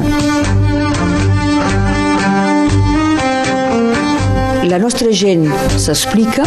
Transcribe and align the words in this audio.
memòria. 0.00 0.26
La 4.66 4.78
nostra 4.78 5.12
gent 5.12 5.46
s'explica. 5.78 6.42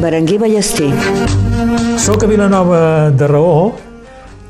Berenguer 0.00 0.38
Ballester. 0.40 0.90
Soc 2.00 2.24
a 2.24 2.28
Vilanova 2.28 3.10
de 3.10 3.26
Raó 3.28 3.72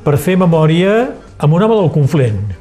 per 0.04 0.16
fer 0.18 0.36
memòria 0.38 1.10
amb 1.38 1.54
un 1.54 1.62
home 1.62 1.76
del 1.78 1.90
Conflent, 1.94 2.54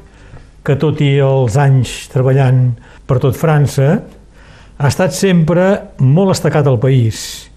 que 0.64 0.76
tot 0.80 1.00
i 1.02 1.18
els 1.22 1.56
anys 1.60 2.08
treballant 2.12 2.74
per 3.06 3.18
tot 3.22 3.36
França, 3.36 3.98
ha 4.74 4.88
estat 4.90 5.14
sempre 5.14 5.94
molt 5.98 6.32
destacat 6.34 6.66
al 6.66 6.80
país. 6.82 7.50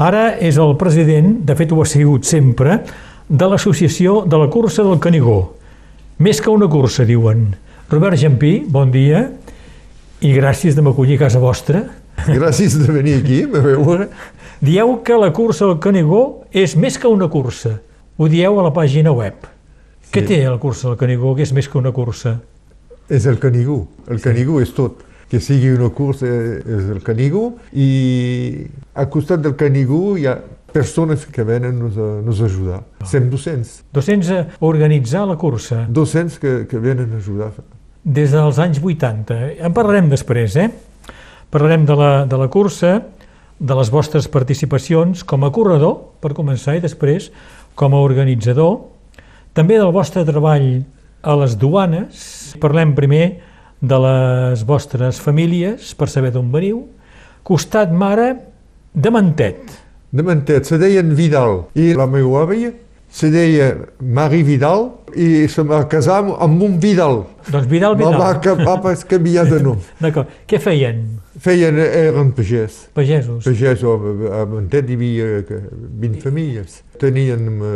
Ara 0.00 0.34
és 0.42 0.56
el 0.58 0.74
president, 0.80 1.44
de 1.46 1.54
fet 1.54 1.72
ho 1.72 1.80
ha 1.82 1.86
sigut 1.86 2.24
sempre, 2.26 2.80
de 3.28 3.48
l'associació 3.48 4.22
de 4.28 4.38
la 4.38 4.48
cursa 4.52 4.84
del 4.84 5.00
Canigó. 5.00 5.54
Més 6.18 6.40
que 6.40 6.52
una 6.52 6.68
cursa, 6.70 7.06
diuen. 7.08 7.54
Robert 7.90 8.18
Jampí, 8.20 8.58
bon 8.68 8.92
dia, 8.92 9.26
i 10.24 10.32
gràcies 10.36 10.76
de 10.76 10.84
m'acollir 10.84 11.18
a 11.18 11.26
casa 11.26 11.40
vostra. 11.42 11.84
Gràcies 12.30 12.76
de 12.78 12.92
venir 12.94 13.16
aquí, 13.18 13.42
a 13.42 13.60
veure. 13.60 14.06
Dieu 14.64 14.92
que 15.04 15.16
la 15.18 15.32
cursa 15.34 15.66
del 15.66 15.80
Canigó 15.82 16.44
és 16.54 16.76
més 16.78 16.96
que 16.96 17.10
una 17.10 17.26
cursa. 17.28 17.80
Ho 18.16 18.28
dieu 18.30 18.60
a 18.60 18.62
la 18.64 18.70
pàgina 18.72 19.12
web. 19.12 19.34
Sí. 20.04 20.12
Què 20.14 20.22
té 20.28 20.38
la 20.46 20.60
cursa 20.62 20.92
del 20.92 21.00
Canigó, 21.00 21.34
que 21.34 21.42
és 21.42 21.52
més 21.52 21.68
que 21.68 21.80
una 21.80 21.92
cursa? 21.92 22.38
És 23.10 23.26
el 23.26 23.40
Canigó. 23.42 23.82
El 24.06 24.20
sí. 24.20 24.28
Canigó 24.28 24.60
és 24.62 24.72
tot. 24.76 25.02
Que 25.28 25.40
sigui 25.42 25.72
una 25.74 25.90
cursa 25.90 26.28
és 26.28 26.88
el 26.94 27.02
Canigó 27.02 27.56
i 27.72 28.68
al 28.94 29.08
costat 29.10 29.42
del 29.42 29.56
Canigó 29.58 30.14
hi 30.20 30.28
ha 30.30 30.36
persones 30.74 31.24
que 31.30 31.44
venen 31.46 31.78
nos 31.78 31.96
a 31.96 32.20
nos 32.20 32.40
ajudar. 32.42 32.82
Oh. 32.98 33.06
Sem 33.06 33.30
200. 33.30 33.84
200 33.94 34.30
a 34.34 34.40
organitzar 34.58 35.22
la 35.30 35.36
cursa. 35.38 35.86
200 35.88 36.38
que, 36.42 36.52
que 36.66 36.78
venen 36.82 37.14
a 37.14 37.20
ajudar. 37.22 37.52
Des 38.02 38.34
dels 38.34 38.58
anys 38.58 38.82
80. 38.82 39.38
En 39.62 39.72
parlarem 39.72 40.10
després, 40.10 40.58
eh? 40.58 40.68
Parlarem 41.54 41.86
de 41.86 41.94
la, 41.94 42.10
de 42.26 42.40
la 42.40 42.48
cursa, 42.50 42.96
de 43.54 43.76
les 43.78 43.92
vostres 43.94 44.26
participacions 44.26 45.22
com 45.22 45.46
a 45.46 45.52
corredor, 45.54 46.18
per 46.18 46.34
començar, 46.34 46.74
i 46.74 46.82
després 46.82 47.30
com 47.78 47.94
a 47.94 48.02
organitzador, 48.02 48.80
també 49.54 49.78
del 49.78 49.94
vostre 49.94 50.26
treball 50.26 50.82
a 51.22 51.38
les 51.38 51.54
duanes. 51.54 52.26
Parlem 52.58 52.96
primer 52.98 53.38
de 53.78 54.02
les 54.02 54.66
vostres 54.66 55.22
famílies, 55.22 55.94
per 55.94 56.10
saber 56.10 56.34
d'on 56.34 56.50
veniu. 56.50 56.82
Costat 57.46 57.94
mare 57.94 58.32
de 58.90 59.14
Mantet. 59.14 59.83
De 60.14 60.22
Mantet, 60.22 60.62
se 60.62 60.78
deien 60.78 61.08
Vidal. 61.18 61.64
I 61.74 61.88
la 61.98 62.04
meva 62.06 62.44
àvia 62.44 62.70
se 63.10 63.32
deia 63.34 63.72
Marie 63.98 64.44
Vidal 64.46 64.84
i 65.18 65.48
se 65.50 65.64
va 65.66 65.80
casar 65.90 66.20
amb 66.22 66.62
un 66.62 66.76
Vidal. 66.78 67.24
Doncs 67.48 67.66
Vidal 67.70 67.96
Vidal. 67.98 68.14
Va, 68.20 68.54
va, 68.60 68.76
va 68.84 68.92
canviar 69.10 69.48
de 69.50 69.58
nom. 69.64 69.80
D'acord. 70.04 70.30
Què 70.46 70.60
feien? 70.62 71.00
Feien, 71.42 71.80
eren 71.82 72.30
pagès. 72.36 72.84
Pagesos. 72.94 73.42
Pagesos. 73.42 74.04
A 74.30 74.44
Mantet 74.52 74.92
hi 74.92 74.98
havia 75.00 75.32
20 75.50 76.22
famílies. 76.22 76.78
Tenien 77.02 77.50
uh, 77.56 77.72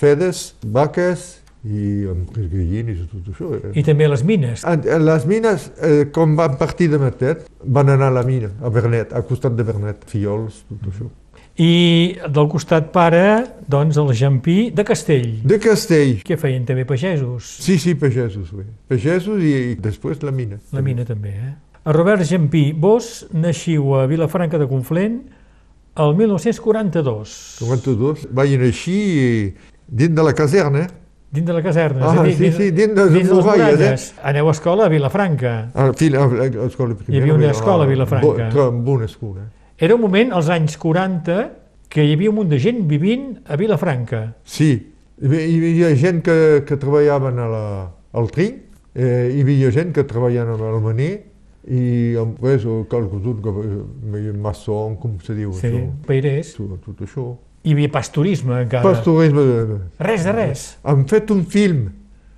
fedes, 0.00 0.46
vaques 0.64 1.26
i 1.66 2.06
amb 2.08 2.32
gallines 2.38 3.04
i 3.04 3.06
tot 3.10 3.28
això. 3.34 3.50
I 3.76 3.84
també 3.84 4.08
les 4.08 4.24
mines. 4.24 4.64
Les 5.10 5.28
mines, 5.28 5.68
eh, 5.76 6.08
com 6.14 6.36
van 6.40 6.56
partir 6.56 6.88
de 6.92 7.04
Mantet, 7.04 7.44
van 7.60 7.92
anar 7.92 8.08
a 8.14 8.18
la 8.20 8.24
mina, 8.24 8.54
a 8.64 8.72
Bernet, 8.72 9.12
al 9.12 9.28
costat 9.28 9.56
de 9.58 9.66
Bernet, 9.66 10.08
fiols, 10.08 10.62
tot 10.70 10.80
mm. 10.80 10.92
això. 10.94 11.12
I 11.56 12.16
del 12.28 12.48
costat 12.52 12.90
pare, 12.92 13.22
doncs, 13.66 13.96
el 13.96 14.10
Jampí 14.12 14.70
de 14.76 14.84
Castell. 14.84 15.38
De 15.48 15.56
Castell. 15.62 16.18
Què 16.26 16.36
feien 16.36 16.66
també 16.68 16.84
pagesos? 16.84 17.48
Sí, 17.64 17.78
sí, 17.80 17.94
pagesos. 17.96 18.50
Sí. 18.50 18.66
Pagesos 18.92 19.40
i, 19.40 19.54
i 19.72 19.78
després 19.80 20.20
la 20.26 20.34
mina. 20.36 20.60
La 20.76 20.84
mina 20.84 21.06
també, 21.08 21.32
eh? 21.32 21.54
A 21.86 21.94
Robert 21.94 22.26
Jampí, 22.28 22.72
vos 22.76 23.26
naixiu 23.32 23.94
a 23.96 24.04
Vilafranca 24.10 24.58
de 24.60 24.68
Conflent 24.68 25.16
el 25.96 26.14
1942. 26.18 27.34
42. 27.62 28.28
Vaig 28.36 28.56
naixer 28.60 29.56
dins 29.88 30.16
de 30.16 30.28
la 30.28 30.34
caserna. 30.36 30.86
Dins 31.32 31.46
de 31.46 31.54
la 31.56 31.62
caserna. 31.62 32.10
Ah, 32.10 32.24
dir, 32.24 32.34
sí, 32.34 32.42
dins, 32.42 32.56
sí, 32.56 32.70
dins 32.70 32.92
de 32.94 33.06
dins 33.14 33.30
les 33.30 33.32
muralles. 33.32 34.10
Eh? 34.12 34.20
Aneu 34.28 34.50
a 34.50 34.52
escola 34.52 34.86
a 34.86 34.92
Vilafranca. 34.92 35.54
A, 35.72 35.88
a, 35.88 35.92
a 35.92 36.66
escola 36.66 36.94
primera. 36.94 37.16
Hi 37.16 37.22
havia 37.22 37.34
una 37.34 37.50
escola 37.50 37.84
a 37.84 37.88
Vilafranca. 37.88 38.50
Bo, 38.52 38.66
amb 38.68 38.88
una 38.98 39.08
escola. 39.08 39.48
Era 39.78 39.94
un 39.94 40.00
moment, 40.00 40.32
als 40.32 40.48
anys 40.48 40.78
40, 40.80 41.38
que 41.92 42.04
hi 42.04 42.14
havia 42.16 42.30
un 42.32 42.38
munt 42.38 42.48
de 42.48 42.58
gent 42.60 42.86
vivint 42.88 43.34
a 43.44 43.58
Vilafranca. 43.60 44.22
Sí, 44.48 44.70
hi 45.20 45.28
havia 45.28 45.90
gent 46.00 46.22
que, 46.24 46.36
que 46.68 46.78
treballaven 46.80 47.40
a 47.44 47.48
la, 47.52 47.66
al 48.16 48.30
trinc, 48.32 48.62
eh, 48.96 49.34
hi 49.34 49.44
havia 49.44 49.72
gent 49.74 49.92
que 49.96 50.06
treballaven 50.08 50.64
al 50.64 50.80
maner, 50.84 51.10
i 51.66 52.14
després 52.14 52.64
qualcun 52.88 53.42
que 53.42 54.32
maçó, 54.38 54.78
com 55.02 55.18
se 55.20 55.34
diu 55.36 55.52
sí, 55.58 55.68
això? 55.68 55.84
Peirers. 56.06 56.54
Tot, 56.56 56.80
tot 56.86 57.04
això. 57.04 57.26
Hi 57.66 57.74
havia 57.74 57.90
pasturisme 57.92 58.60
encara. 58.62 58.86
Pasturisme. 58.86 59.80
Res 59.98 60.24
de 60.24 60.34
res. 60.36 60.66
Han 60.86 61.04
fet 61.10 61.32
un 61.34 61.42
film, 61.50 61.88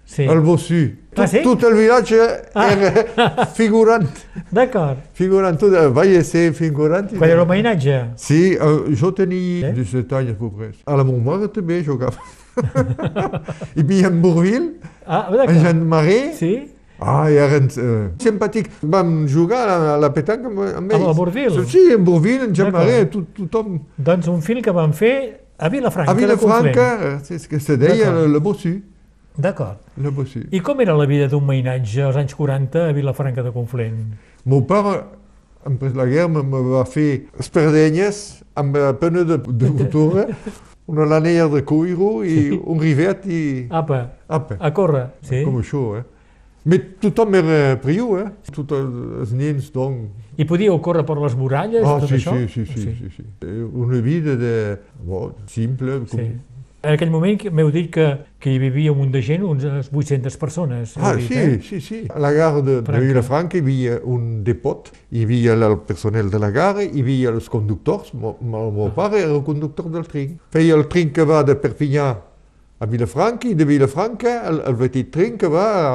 sí. 0.09 0.25
el 0.25 0.41
Bossu. 0.41 0.97
Ah, 1.17 1.27
sí? 1.27 1.43
Tot 1.43 1.63
el 1.67 1.75
vilatge 1.75 2.21
ah. 2.55 2.67
era 2.73 3.47
figurant. 3.59 4.09
D'acord. 4.55 5.03
Figurant, 5.19 5.59
tot, 5.59 5.75
vaig 5.95 6.15
ser 6.27 6.53
figurant. 6.57 7.11
Quan 7.11 7.29
era 7.29 7.45
homenatge? 7.45 7.99
Sí, 8.23 8.55
uh, 8.55 8.87
jo 8.95 9.13
tenia 9.17 9.73
sí? 9.73 9.85
17 9.85 10.19
anys, 10.21 10.35
a 10.37 10.39
peu 10.39 10.53
près. 10.55 10.77
A 10.87 10.99
la 10.99 11.07
meva 11.07 11.21
mare 11.33 11.51
també 11.55 11.83
jugava. 11.87 12.17
I 13.79 13.85
havia 13.85 14.11
en 14.11 14.21
Bourville, 14.23 14.75
ah, 15.07 15.29
en 15.45 15.63
Jean 15.63 15.83
Marais. 15.91 16.39
Sí? 16.39 16.55
Ah, 16.99 17.29
eren 17.31 17.69
uh, 17.79 17.97
simpàtic. 18.23 18.71
Vam 18.83 19.21
jugar 19.31 19.65
a 19.65 19.67
la, 19.71 19.91
a 19.97 19.99
la 20.07 20.13
petanca 20.15 20.51
amb, 20.51 20.63
amb 20.63 20.95
ells. 20.95 21.03
Amb 21.03 21.11
el 21.13 21.19
Bourville? 21.19 21.67
Sí, 21.71 21.85
en 21.95 22.07
Bourville, 22.07 22.49
en 22.49 22.55
Jean 22.55 22.73
Marais, 22.75 23.11
tot, 23.13 23.29
tothom. 23.37 23.81
Doncs 23.99 24.31
un 24.31 24.41
film 24.47 24.63
que 24.63 24.75
van 24.75 24.95
fer 24.95 25.17
a 25.59 25.71
Vilafranca. 25.71 26.15
A 26.15 26.19
Vilafranca, 26.19 26.89
és 27.35 27.51
que 27.51 27.59
se 27.63 27.79
deia 27.79 28.15
le, 28.15 28.29
le 28.31 28.43
Bossu. 28.43 28.79
D'acord. 29.39 29.79
Le 30.03 30.11
Bossu. 30.11 30.43
I 30.51 30.59
com 30.67 30.81
era 30.83 30.97
la 30.99 31.07
vida 31.07 31.29
d'un 31.31 31.45
mainatge 31.47 32.03
als 32.03 32.19
anys 32.19 32.35
40 32.35 32.89
a 32.89 32.95
Vilafranca 32.97 33.45
de 33.47 33.53
Conflent? 33.55 34.01
Meu 34.51 34.65
pare, 34.67 34.97
després 35.63 35.95
la 35.95 36.09
guerra, 36.11 36.43
me 36.43 36.63
va 36.67 36.83
fer 36.91 37.29
espardenyes 37.39 38.43
amb 38.59 38.75
pena 38.99 39.23
de, 39.29 39.39
de 39.39 39.71
motora, 39.71 40.27
una 40.91 41.07
lanella 41.07 41.47
de 41.53 41.63
cuiro 41.63 42.25
i 42.27 42.35
sí. 42.35 42.59
un 42.59 42.83
rivet 42.83 43.27
i... 43.31 43.41
Apa, 43.71 44.03
Apa. 44.27 44.59
a 44.59 44.73
córrer, 44.75 45.07
sí. 45.23 45.45
Com 45.47 45.61
això, 45.63 45.85
eh? 46.01 46.07
Però 46.69 46.83
tothom 47.01 47.39
era 47.39 47.79
priu, 47.81 48.17
eh? 48.19 48.27
Tots 48.51 48.75
els 48.77 49.31
nens, 49.39 49.71
doncs... 49.73 50.27
I 50.39 50.45
podíeu 50.47 50.77
córrer 50.83 51.07
per 51.07 51.17
les 51.23 51.39
muralles, 51.39 51.87
ah, 51.87 51.97
tot 52.03 52.11
sí, 52.11 52.19
això? 52.19 52.35
Sí, 52.35 52.49
sí, 52.53 52.67
sí, 52.67 52.83
sí, 52.83 53.11
sí, 53.15 53.25
sí. 53.43 53.57
Una 53.71 54.03
vida 54.03 54.35
de... 54.39 54.55
Bon, 55.07 55.33
simple, 55.47 56.03
com... 56.11 56.19
Sí. 56.19 56.58
En 56.89 56.95
aquell 56.97 57.11
moment 57.13 57.43
m'heu 57.53 57.69
dit 57.69 57.91
que, 57.93 58.05
que 58.41 58.49
hi 58.55 58.59
vivia 58.63 58.95
un 58.95 59.03
munt 59.03 59.11
de 59.13 59.21
gent, 59.21 59.43
unes 59.45 59.91
800 59.93 60.39
persones. 60.41 60.95
Ah, 60.97 61.11
dit, 61.19 61.27
sí, 61.29 61.37
eh? 61.37 61.59
sí, 61.61 61.81
sí. 61.85 61.99
A 62.09 62.23
la 62.25 62.31
gare 62.33 62.63
de, 62.65 62.77
de 62.87 63.01
Vilafranca 63.03 63.59
hi 63.59 63.61
havia 63.61 63.99
un 64.09 64.39
depot, 64.47 64.89
hi 65.13 65.27
havia 65.27 65.53
el 65.53 65.77
personal 65.85 66.31
de 66.33 66.41
la 66.41 66.49
gare, 66.55 66.87
hi 66.89 67.05
havia 67.05 67.35
els 67.35 67.51
conductors, 67.53 68.15
el 68.17 68.41
meu 68.49 68.87
ah. 68.87 68.95
pare 68.97 69.21
era 69.21 69.35
el 69.35 69.45
conductor 69.45 69.91
del 69.93 70.09
tren. 70.09 70.39
Feia 70.55 70.79
el 70.81 70.87
tren 70.89 71.13
que 71.13 71.29
va 71.29 71.43
de 71.45 71.59
Perpinyà 71.61 72.09
a 72.79 72.89
Vilafranca 72.89 73.51
i 73.51 73.55
de 73.59 73.69
Vilafranca 73.69 74.39
el, 74.49 74.63
el 74.73 74.81
petit 74.81 75.13
tren 75.13 75.37
que 75.37 75.53
va 75.53 75.69
a, 75.85 75.93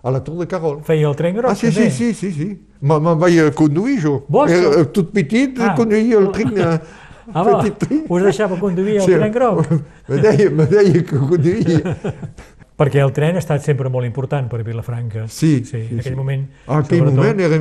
a 0.00 0.14
la 0.14 0.24
Tor 0.24 0.40
de 0.40 0.48
Carol. 0.48 0.80
Feia 0.88 1.12
el 1.12 1.20
tren 1.20 1.36
groc, 1.36 1.52
Ah, 1.52 1.58
sí, 1.58 1.68
també? 1.68 1.90
sí, 1.90 2.14
sí, 2.14 2.32
sí, 2.32 2.32
sí. 2.32 2.50
Me'n 2.80 3.12
vaig 3.20 3.52
conduir 3.52 3.98
jo. 4.00 4.22
Vos? 4.32 4.48
Era 4.48 4.86
tot 4.88 5.12
petit, 5.12 5.60
Ah. 5.60 5.74
conduïa 5.76 6.16
el 6.16 6.32
tren... 6.32 6.56
Ah, 7.34 7.42
va, 7.42 7.60
petit 7.62 8.06
us 8.10 8.22
deixava 8.22 8.58
conduir 8.58 8.96
el 9.00 9.02
Sí. 9.06 9.12
tren 9.16 9.32
groc? 9.32 9.66
Me 10.08 10.16
deia, 10.22 10.50
me 10.50 10.66
deia 10.66 11.04
que 11.04 11.16
conduïa. 11.18 11.96
Perquè 12.80 13.02
el 13.04 13.12
tren 13.12 13.36
ha 13.36 13.42
estat 13.42 13.60
sempre 13.62 13.90
molt 13.92 14.06
important 14.08 14.48
per 14.48 14.62
Vilafranca. 14.64 15.26
Sí, 15.28 15.58
sí, 15.64 15.70
sí, 15.70 15.80
en 15.92 15.98
aquell 16.00 16.14
sí. 16.14 16.16
moment. 16.16 16.46
En 16.66 16.78
aquell 16.78 17.02
sobretot, 17.02 17.18
moment 17.18 17.40
era 17.40 17.58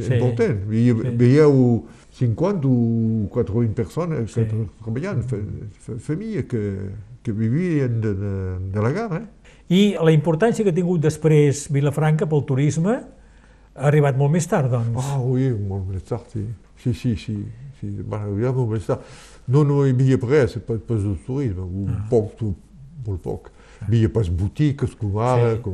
Sí. 0.00 0.14
important. 0.14 0.60
Hi 0.72 0.84
Sí. 0.92 1.16
veieu 1.18 1.84
50 2.14 2.68
o 2.70 3.28
40 3.28 3.74
persones 3.82 4.32
que 4.32 4.44
Sí. 4.44 4.46
treballaven, 4.84 5.24
fa, 5.24 5.36
fa, 5.80 5.98
família 5.98 6.46
que, 6.46 6.90
que 7.22 7.32
vivien 7.32 8.00
de, 8.00 8.14
de, 8.14 8.58
de 8.70 8.80
la 8.80 8.90
gara. 8.92 9.20
I 9.68 9.96
la 10.00 10.12
importància 10.12 10.62
que 10.62 10.70
ha 10.70 10.74
tingut 10.76 11.00
després 11.02 11.66
Vilafranca 11.72 12.28
pel 12.28 12.44
turisme 12.46 12.94
ha 13.74 13.88
arribat 13.88 14.16
molt 14.16 14.30
més 14.30 14.46
tard, 14.46 14.70
doncs. 14.70 15.02
Ah, 15.02 15.18
oui, 15.18 15.50
molt 15.50 15.88
més 15.90 16.04
tard, 16.04 16.28
sí. 16.30 16.44
Sí, 16.82 16.92
sí, 16.94 17.16
sí. 17.16 17.36
sí. 17.80 17.88
Va 18.10 18.22
arribar 18.22 18.52
molt 18.54 18.70
més 18.74 18.86
tard. 18.86 19.00
No, 19.48 19.62
no 19.64 19.82
hi 19.86 19.90
havia 19.92 20.18
res, 20.22 20.58
pas, 20.66 20.78
pas 20.86 21.02
de 21.02 21.14
turisme, 21.26 21.62
un 21.62 21.90
Ah. 21.90 22.06
poc, 22.10 22.40
molt 23.06 23.20
poc. 23.22 23.50
Hi 23.82 23.86
havia 23.88 24.08
pas 24.12 24.28
botiques 24.30 24.94
com 24.96 25.18
ara, 25.18 25.54
Sí. 25.56 25.60
com, 25.62 25.72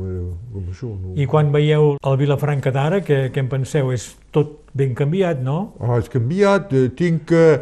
com 0.53 0.63
això. 0.71 0.89
No. 0.99 1.13
I 1.15 1.25
quan 1.25 1.51
veieu 1.51 1.97
el 2.03 2.17
Vilafranca 2.17 2.71
d'ara, 2.71 2.99
què, 3.01 3.31
què 3.31 3.37
en 3.39 3.47
penseu? 3.47 3.91
És 3.91 4.15
tot 4.31 4.59
ben 4.73 4.93
canviat, 4.95 5.41
no? 5.41 5.73
Ah, 5.79 5.97
és 5.99 6.09
canviat, 6.09 6.73
eh, 6.73 6.89
tinc... 6.89 7.31
eh, 7.31 7.61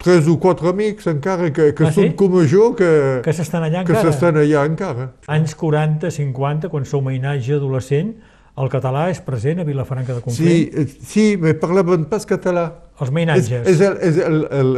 tres 0.00 0.26
o 0.32 0.38
quatre 0.40 0.66
amics 0.70 1.06
encara 1.06 1.50
que, 1.52 1.74
que 1.74 1.84
Ah, 1.84 1.90
sí? 1.92 2.00
són 2.06 2.14
com 2.16 2.32
jo, 2.48 2.70
que, 2.74 3.20
Que 3.22 3.32
s'estan 3.36 3.62
allà 3.62 3.84
que 3.84 3.92
encara. 3.92 4.40
allà 4.40 4.64
encara. 4.66 5.10
Anys 5.28 5.54
40, 5.54 6.10
50, 6.10 6.70
quan 6.70 6.86
sou 6.86 7.02
mainatge 7.02 7.52
adolescent, 7.54 8.14
el 8.60 8.70
català 8.72 9.06
és 9.12 9.20
present 9.24 9.62
a 9.62 9.66
Vilafranca 9.66 10.14
de 10.16 10.22
Conflent. 10.24 10.48
Sí, 10.48 10.70
eh, 10.72 10.86
sí, 11.06 11.24
me 11.40 11.54
parlaven 11.58 12.06
pas 12.10 12.26
català. 12.28 12.66
Els 13.00 13.08
És, 13.08 13.14
mainatges. 13.16 13.66
és, 13.66 13.80
el, 13.80 13.96
és, 14.04 14.20
el, 14.26 14.40
el, 14.60 14.72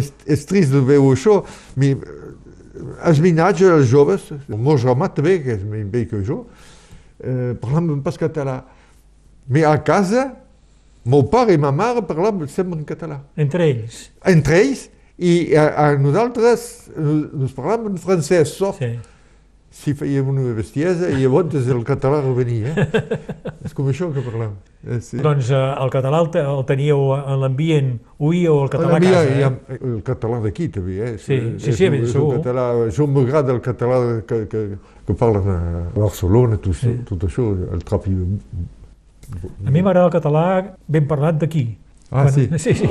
és, 0.00 0.12
és 0.36 0.44
trist 0.48 0.74
de 0.74 0.82
veure 0.86 1.14
això. 1.16 1.40
Mi, 1.78 1.92
els 3.06 3.20
minatges, 3.22 3.70
els 3.70 3.90
joves, 3.90 4.30
el 4.34 4.56
meu 4.58 4.78
germà 4.80 5.10
també, 5.14 5.38
que 5.44 5.56
és 5.58 5.66
més 5.68 5.84
vell 5.92 6.08
que 6.10 6.22
jo, 6.26 6.42
eh, 7.22 7.52
parlaven 7.62 8.02
pas 8.04 8.18
català. 8.18 8.62
Però 9.52 9.72
a 9.74 9.78
casa, 9.84 10.28
meu 11.04 11.24
pare 11.30 11.54
i 11.54 11.60
ma 11.60 11.72
mare 11.74 12.02
parlaven 12.06 12.50
sempre 12.50 12.78
en 12.78 12.84
català. 12.88 13.20
Entre 13.36 13.68
ells. 13.68 14.04
Entre 14.26 14.58
ells, 14.62 14.88
i 15.22 15.54
a, 15.58 15.68
a 15.84 15.86
nosaltres 16.00 16.88
nos, 16.96 17.26
nos 17.44 17.54
parlàvem 17.54 17.92
en 17.92 17.98
francès, 18.02 18.56
sof. 18.58 18.78
Sí. 18.80 18.94
Si 19.72 19.94
fèiem 19.96 20.26
una 20.28 20.42
bestiesa 20.52 21.08
i 21.08 21.22
llavors 21.22 21.54
el 21.72 21.78
català 21.88 22.18
revenia. 22.20 22.74
Eh? 22.76 22.86
és 23.66 23.72
com 23.72 23.86
això 23.88 24.10
que 24.12 24.20
parlàvem. 24.20 24.52
Eh, 24.84 24.98
sí. 25.00 25.16
Doncs 25.24 25.48
eh, 25.54 25.60
el 25.80 25.90
català 25.94 26.20
el, 26.20 26.28
el 26.42 26.64
teníeu 26.68 27.06
en 27.16 27.38
l'ambient, 27.40 27.92
oïeu 28.20 28.58
el 28.66 28.68
català 28.74 28.98
a 28.98 29.00
casa. 29.00 29.22
hi 29.32 29.42
ha 29.46 29.50
Eh? 29.72 29.78
el 29.80 30.02
català 30.04 30.42
d'aquí 30.44 30.68
també, 30.74 30.98
eh? 31.00 31.12
Sí, 31.16 31.38
sí, 31.56 31.70
És 31.72 31.78
sí, 31.80 31.88
ben 31.88 32.04
és 32.04 32.12
segur. 32.12 32.34
català, 32.36 32.66
jo 32.92 33.06
m'agrada 33.08 33.54
el 33.56 33.62
català 33.64 33.98
que, 34.28 34.42
que, 34.52 34.62
que 35.08 35.14
parlen 35.16 35.48
a 35.48 35.58
Barcelona, 35.96 36.58
tot, 36.60 36.74
Sí. 36.76 36.92
tot 37.08 37.24
això, 37.30 37.48
el 37.72 37.82
trapi. 37.88 38.12
A 39.64 39.70
mi 39.72 39.80
m'agrada 39.80 40.10
el 40.10 40.12
català 40.12 40.44
ben 40.86 41.06
parlat 41.08 41.40
d'aquí. 41.40 41.64
Ah, 42.10 42.28
sí? 42.34 42.50
Sí, 42.58 42.74
sí. 42.74 42.88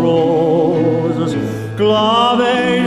roses, 0.00 1.34
clave 1.76 2.79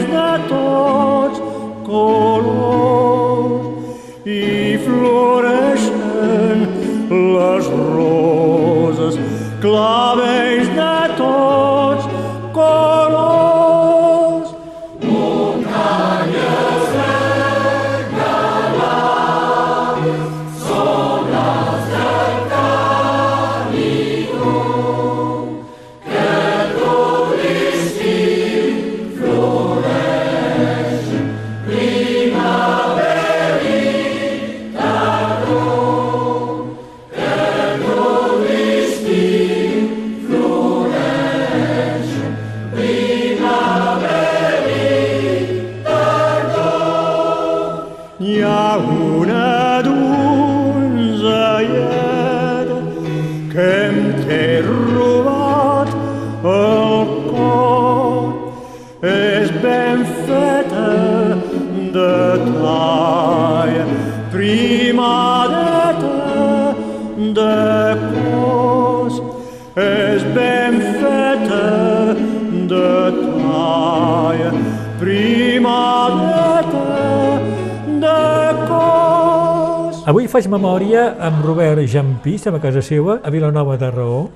memòria 80.64 81.18
amb 81.20 81.42
Robert 81.44 81.82
Jampí, 81.92 82.38
estem 82.38 82.56
a 82.56 82.60
casa 82.64 82.80
seva, 82.80 83.18
a 83.20 83.30
Vilanova 83.34 83.74
de 83.76 83.90
Raó. 83.92 84.30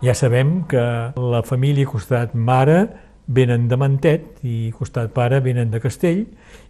Ja 0.00 0.14
sabem 0.16 0.62
que 0.64 0.80
la 0.80 1.42
família 1.44 1.84
costat 1.84 2.32
mare 2.32 2.86
venen 3.28 3.66
de 3.68 3.76
Mantet 3.76 4.40
i 4.48 4.70
costat 4.72 5.12
pare 5.12 5.42
venen 5.44 5.68
de 5.68 5.82
Castell 5.84 6.22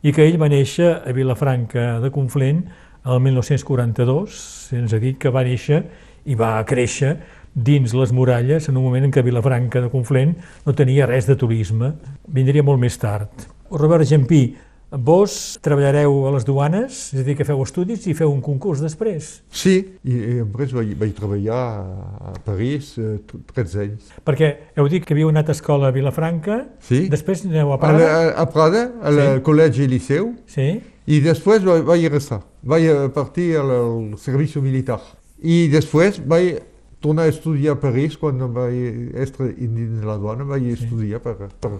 i 0.02 0.10
que 0.10 0.26
ell 0.26 0.40
va 0.42 0.50
néixer 0.50 0.90
a 0.96 1.14
Vilafranca 1.14 2.00
de 2.02 2.10
Conflent 2.10 2.64
el 3.06 3.22
1942. 3.28 4.34
Se'ns 4.72 4.98
ha 4.98 5.02
dit 5.06 5.20
que 5.22 5.30
va 5.30 5.46
néixer 5.46 5.84
i 6.26 6.34
va 6.34 6.56
créixer 6.66 7.14
dins 7.54 7.94
les 7.94 8.10
muralles 8.10 8.66
en 8.66 8.74
un 8.74 8.82
moment 8.82 9.06
en 9.06 9.14
què 9.14 9.22
Vilafranca 9.22 9.84
de 9.84 9.92
Conflent 9.94 10.34
no 10.66 10.74
tenia 10.74 11.06
res 11.06 11.30
de 11.30 11.38
turisme. 11.38 11.94
Vindria 12.26 12.66
molt 12.66 12.82
més 12.82 12.98
tard. 12.98 13.46
Robert 13.70 14.10
Jampí, 14.10 14.48
vos 14.98 15.58
treballareu 15.64 16.26
a 16.28 16.30
les 16.36 16.44
duanes, 16.46 17.12
és 17.14 17.20
a 17.20 17.24
dir, 17.26 17.34
que 17.36 17.44
feu 17.44 17.62
estudis 17.64 18.06
i 18.06 18.14
feu 18.14 18.30
un 18.32 18.40
concurs 18.44 18.80
després, 18.80 19.42
Sí, 19.50 19.74
i, 20.04 20.12
i 20.14 20.34
després 20.42 20.72
vaig, 20.76 20.92
vaig 21.00 21.14
treballar 21.16 21.58
a, 21.58 22.30
a 22.30 22.34
París 22.46 22.92
eh, 22.98 23.18
t- 23.26 23.40
13 23.54 23.80
anys. 23.82 24.10
perquè 24.24 24.50
heu 24.76 24.88
dit 24.88 25.04
que 25.04 25.14
havíeu 25.14 25.28
anat 25.32 25.48
a 25.48 25.56
escola 25.56 25.88
a 25.88 25.94
Vilafranca, 25.94 26.60
Sí. 26.80 27.08
després 27.08 27.44
aneu 27.46 27.72
a 27.72 27.74
A, 27.74 27.78
Prada, 27.78 27.98
la, 28.04 28.28
a 28.42 28.46
Prada, 28.46 28.84
al 29.02 29.18
Sí. 29.20 29.42
col·legi 29.46 29.84
i 29.84 29.88
liceu, 29.88 30.34
sí? 30.46 30.80
i 31.06 31.20
després 31.20 31.64
vaig, 31.64 31.82
vaig 31.84 32.06
restar. 32.12 32.42
Vaig 32.62 32.86
a 32.88 33.08
partir 33.12 33.56
al, 33.60 33.70
al 33.70 34.18
servici 34.18 34.60
militar. 34.60 35.00
I 35.42 35.66
després 35.68 36.22
vaig 36.24 36.62
tornar 37.04 37.26
a 37.26 37.28
estudiar 37.28 37.74
a 37.74 37.80
París, 37.80 38.14
quan 38.16 38.38
vaig 38.54 39.10
estar 39.20 39.50
dins 39.58 40.00
la 40.06 40.14
duana, 40.16 40.44
vaig 40.48 40.70
estudiar 40.72 41.20
per, 41.20 41.34
per, 41.60 41.74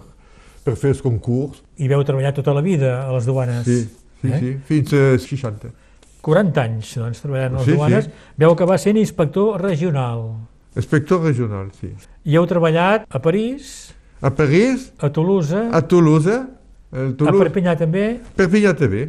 per 0.65 0.73
fer 0.81 0.91
els 0.95 1.01
concurs. 1.05 1.61
I 1.77 1.87
veu 1.91 2.01
treballar 2.07 2.33
tota 2.33 2.53
la 2.57 2.63
vida 2.65 2.95
a 3.05 3.11
les 3.13 3.25
duanes. 3.29 3.63
Sí, 3.67 3.83
sí, 4.21 4.31
Eh? 4.33 4.39
sí, 4.41 4.53
fins 4.65 4.93
a 4.97 5.03
60. 5.21 5.69
40 6.25 6.61
anys, 6.63 6.95
doncs, 6.97 7.19
treballant 7.21 7.53
a 7.53 7.57
les 7.59 7.65
Sí, 7.67 7.71
sí. 7.71 7.77
duanes. 7.77 8.09
Veu 8.41 8.51
acabar 8.55 8.79
sent 8.81 8.97
inspector 8.97 9.61
regional. 9.61 10.23
Inspector 10.75 11.21
regional, 11.21 11.69
sí. 11.79 11.91
I 12.25 12.35
heu 12.35 12.47
treballat 12.49 13.05
a 13.09 13.21
París, 13.21 13.91
A 14.21 14.31
París, 14.33 14.91
a 14.97 15.09
Toulouse, 15.11 15.53
a 15.71 15.81
Toulouse, 15.85 16.31
a, 16.33 16.47
a 16.95 17.11
Toulouse, 17.19 17.43
Perpinyà 17.43 17.75
també, 17.77 18.05
Perpinyà 18.35 18.71
també, 18.73 19.01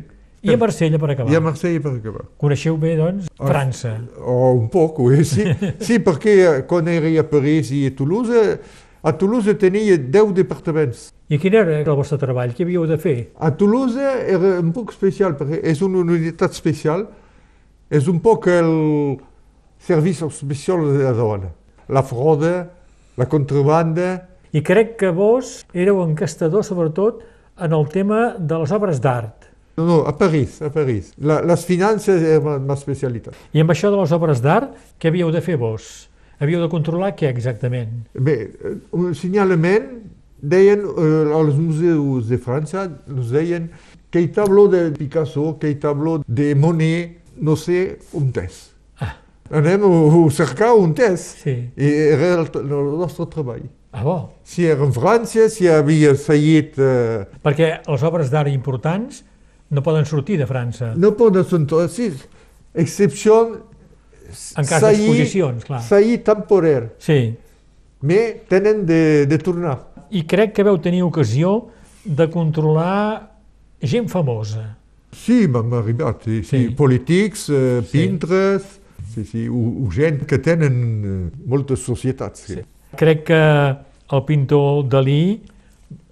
i 0.42 0.52
a 0.52 0.56
Marsella 0.60 0.98
per 0.98 1.10
acabar. 1.14 1.32
i 1.32 1.36
a 1.36 1.40
Marseille 1.40 1.80
per 1.80 1.92
acabar. 1.96 2.24
Coneixeu 2.36 2.76
bé, 2.76 2.96
doncs. 2.98 3.30
França. 3.38 3.94
Oh, 4.20 4.52
un 4.58 4.68
poc, 4.68 4.98
sí. 5.24 5.46
sí, 5.86 5.98
perquè 6.04 6.66
quan 6.68 6.86
era 6.92 7.08
a 7.22 7.24
París 7.24 7.70
i 7.72 7.86
a 7.86 7.94
Toulouse, 7.96 8.58
a 9.06 9.12
Toulouse 9.14 9.54
tenia 9.54 9.94
10 9.96 10.32
departaments. 10.34 11.12
I 11.30 11.38
quin 11.38 11.54
era 11.54 11.78
el 11.78 11.94
vostre 11.94 12.18
treball? 12.18 12.50
Què 12.56 12.64
havíeu 12.66 12.88
de 12.90 12.96
fer? 12.98 13.16
A 13.38 13.52
Toulouse 13.54 14.02
era 14.02 14.56
un 14.58 14.72
poc 14.74 14.90
especial, 14.94 15.36
perquè 15.38 15.60
és 15.62 15.82
una 15.86 16.02
unitat 16.02 16.56
especial, 16.56 17.06
és 17.86 18.08
un 18.10 18.18
poc 18.24 18.48
el 18.50 18.72
servici 19.78 20.26
especial 20.26 20.82
de 20.90 21.04
la 21.04 21.12
dona. 21.14 21.52
La 21.86 22.02
fraude, 22.02 22.54
la 23.16 23.28
contrabanda, 23.30 24.08
I 24.56 24.62
crec 24.64 24.94
que 24.96 25.10
vos 25.12 25.60
éreu 25.76 25.98
encastador, 26.02 26.64
sobretot, 26.64 27.20
en 27.60 27.74
el 27.76 27.86
tema 27.92 28.34
de 28.38 28.58
les 28.62 28.72
obres 28.72 29.00
d'art. 29.04 29.50
no, 29.76 29.84
no, 29.84 29.96
a 30.08 30.16
París, 30.16 30.62
a 30.62 30.70
París. 30.72 31.12
La, 31.18 31.42
les 31.42 31.64
finances 31.66 32.22
era 32.22 32.40
la 32.40 32.58
meva 32.58 32.74
especialitat. 32.74 33.34
I 33.52 33.60
amb 33.60 33.70
això 33.74 33.90
de 33.92 33.98
les 34.00 34.12
obres 34.16 34.40
d'art, 34.40 34.72
què 34.98 35.10
havíeu 35.12 35.30
de 35.30 35.42
fer 35.44 35.58
vos? 35.60 36.08
Havíeu 36.38 36.60
de 36.60 36.68
controlar 36.68 37.14
què 37.16 37.30
exactament? 37.32 37.92
Bé, 38.12 38.36
eh, 38.60 38.74
un 38.92 39.14
senyalament 39.16 39.86
deien, 40.42 40.82
eh, 40.84 41.34
als 41.34 41.56
museus 41.56 42.28
de 42.28 42.36
França, 42.38 42.90
ens 43.08 43.30
deien 43.32 43.70
aquell 44.10 44.28
tabló 44.32 44.66
de 44.68 44.90
Picasso, 44.96 45.54
aquell 45.54 45.78
tabló 45.80 46.18
de 46.26 46.54
Monet, 46.54 47.22
no 47.40 47.56
sé, 47.56 47.98
un 48.12 48.32
test. 48.32 48.74
Ah. 49.00 49.14
Anem 49.50 49.84
a 49.88 50.30
cercar 50.30 50.74
un 50.76 50.92
test. 50.94 51.42
Sí. 51.44 51.56
I 51.76 51.90
era 52.12 52.34
el, 52.40 52.50
el 52.60 52.92
nostre 53.00 53.26
treball. 53.32 53.64
Ah, 53.92 54.02
bo. 54.04 54.16
Si 54.44 54.66
era 54.66 54.84
en 54.84 54.92
França, 54.92 55.48
si 55.48 55.68
havia 55.68 56.14
seguit... 56.20 56.76
Eh, 56.76 57.24
Perquè 57.44 57.78
les 57.86 58.02
obres 58.04 58.28
d'art 58.32 58.52
importants 58.52 59.22
no 59.72 59.82
poden 59.82 60.04
sortir 60.04 60.36
de 60.38 60.46
França. 60.46 60.92
no 60.96 61.14
poden 61.16 61.44
ser 61.44 61.88
sí, 61.88 62.12
excepció... 62.74 63.65
En 64.56 64.64
cas 64.64 64.80
d'exposicions, 64.82 65.64
clar. 65.64 65.82
Sair 65.82 66.22
temporer, 66.24 66.94
Sí. 66.98 67.34
però 68.02 68.40
tenen 68.48 68.84
de, 68.86 69.26
de 69.26 69.38
tornar. 69.38 69.78
I 70.10 70.22
crec 70.26 70.52
que 70.54 70.62
veu 70.62 70.78
tenir 70.78 71.02
ocasió 71.02 71.68
de 72.04 72.28
controlar 72.30 73.32
gent 73.82 74.08
famosa. 74.08 74.76
Sí, 75.12 75.46
m'han 75.48 75.72
arribat, 75.74 76.22
sí, 76.24 76.42
sí. 76.44 76.66
Sí. 76.66 76.68
polítics, 76.76 77.48
eh, 77.50 77.80
Sí. 77.82 77.98
pintres, 77.98 78.62
sí, 79.14 79.24
sí, 79.24 79.48
o, 79.48 79.86
o 79.86 79.90
gent 79.90 80.24
que 80.26 80.38
tenen 80.38 80.76
eh, 81.04 81.30
moltes 81.46 81.80
societats. 81.80 82.40
Sí. 82.46 82.54
Sí. 82.54 82.60
Crec 82.96 83.24
que 83.24 83.76
el 84.12 84.22
pintor 84.24 84.86
Dalí 84.88 85.40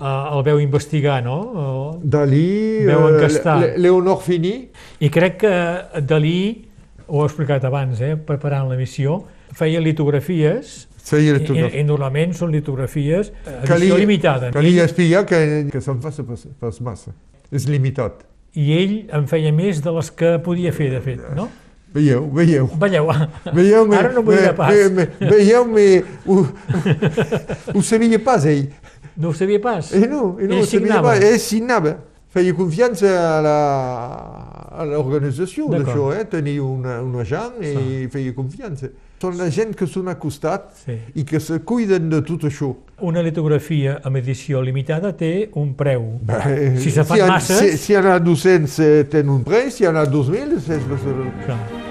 eh, 0.01 0.25
el 0.33 0.43
veu 0.43 0.59
investigar, 0.61 1.23
no? 1.23 2.01
Dalí, 2.03 2.85
Veu 2.85 3.09
eh, 3.09 3.15
encastar. 3.15 3.59
Le- 3.61 3.79
Leonor 3.79 4.21
Fini, 4.23 4.69
I 5.01 5.11
crec 5.11 5.37
que 5.39 6.01
Dalí, 6.03 6.65
ho 7.07 7.23
he 7.23 7.27
explicat 7.29 7.65
abans, 7.69 8.01
eh, 8.01 8.15
preparant 8.17 8.69
l'emissió, 8.71 9.21
feia 9.55 9.81
litografies, 9.81 10.87
feia 11.05 11.35
i, 11.37 11.43
tot 11.45 11.57
i, 11.57 11.67
i 11.81 11.85
normalment 11.85 12.33
són 12.37 12.53
litografies 12.55 13.29
eh, 13.31 13.59
edició 13.59 13.75
Calia, 13.75 13.99
limitada. 14.01 14.51
calia 14.55 14.87
espiar 14.89 15.25
que, 15.29 15.41
que 15.73 15.83
se'n 15.85 16.01
faci 16.05 16.25
pas, 16.25 16.47
pas 16.61 16.81
massa. 16.81 17.13
És 17.53 17.69
limitat. 17.69 18.25
I 18.55 18.71
ell 18.79 18.95
en 19.13 19.27
feia 19.29 19.53
més 19.53 19.83
de 19.85 19.93
les 19.93 20.11
que 20.15 20.39
podia 20.43 20.73
fer, 20.73 20.89
de 20.95 21.03
fet, 21.05 21.21
no? 21.37 21.49
Veieu, 21.95 22.25
veieu. 22.35 22.67
Veieu, 22.81 23.07
Veieu-me, 23.55 23.95
ara 23.97 24.11
no 24.11 24.23
m'ho 24.27 24.33
dirà 24.35 24.55
pas. 24.59 24.73
Veieu-me, 25.21 25.85
ho, 26.27 26.41
ho 27.75 27.83
sabia 27.87 28.19
pas 28.19 28.47
ell. 28.51 28.65
No 29.17 29.31
ho 29.31 29.35
sabia 29.37 29.61
pas. 29.63 29.93
Eh 29.95 30.09
no, 30.11 30.35
eh 30.41 30.49
no, 30.49 30.57
Ell 30.57 30.63
ho 30.63 30.67
sabia 30.67 30.81
signava. 30.89 31.13
pas. 31.13 31.23
Ell 31.23 31.39
signava. 31.39 31.93
Feia 32.35 32.53
confiança 32.59 33.07
a 34.75 34.85
l'organització 34.91 35.69
d'això, 35.71 36.09
eh? 36.19 36.25
tenia 36.27 36.65
una, 36.67 36.97
un 37.05 37.15
agent 37.23 37.61
i 37.63 38.09
feia 38.11 38.33
confiança. 38.35 38.91
Són 39.23 39.39
la 39.39 39.47
gent 39.55 39.71
que 39.79 39.87
són 39.89 40.11
a 40.11 40.17
costat 40.21 40.67
Sí. 40.83 40.97
i 41.15 41.23
que 41.25 41.39
se 41.41 41.61
cuiden 41.65 42.11
de 42.11 42.19
tot 42.27 42.43
això. 42.51 42.73
Una 43.07 43.23
litografia 43.23 44.01
amb 44.05 44.19
edició 44.21 44.61
limitada 44.67 45.15
té 45.17 45.49
un 45.55 45.73
preu. 45.79 46.19
Bé, 46.27 46.75
Si 46.83 46.91
se 46.91 47.05
fan 47.07 47.23
ha- 47.23 47.31
masses- 47.37 47.63
Si, 47.63 47.79
si 47.79 47.93
hi 47.95 47.97
ha 48.03 48.19
200 48.19 48.79
eh, 48.81 49.05
ten 49.09 49.31
un 49.31 49.45
preu, 49.47 49.71
si 49.71 49.85
hi 49.85 49.87
ha 49.87 49.93
2.000 50.05 50.59
és... 50.59 50.69
és 50.69 50.83
Clar. 51.47 51.84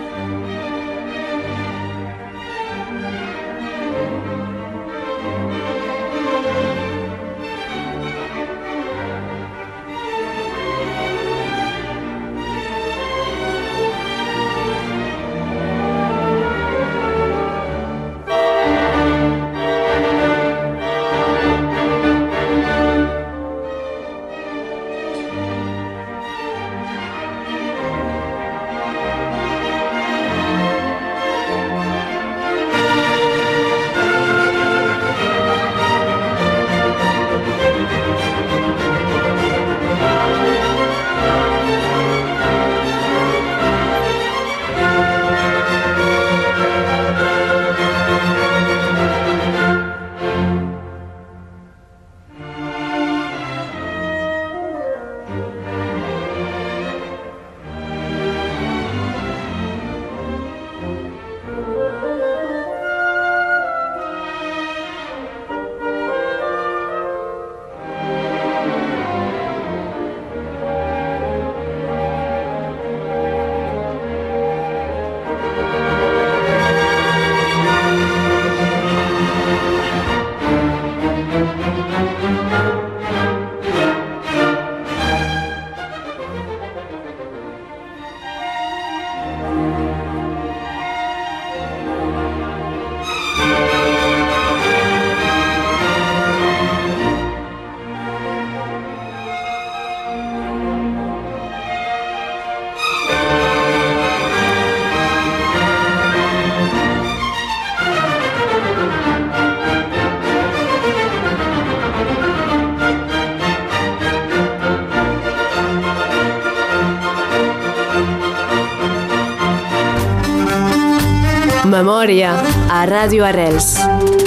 Memòria 121.63 122.33
a 122.71 122.81
Ràdio 122.89 123.23
Arrels 123.23 123.77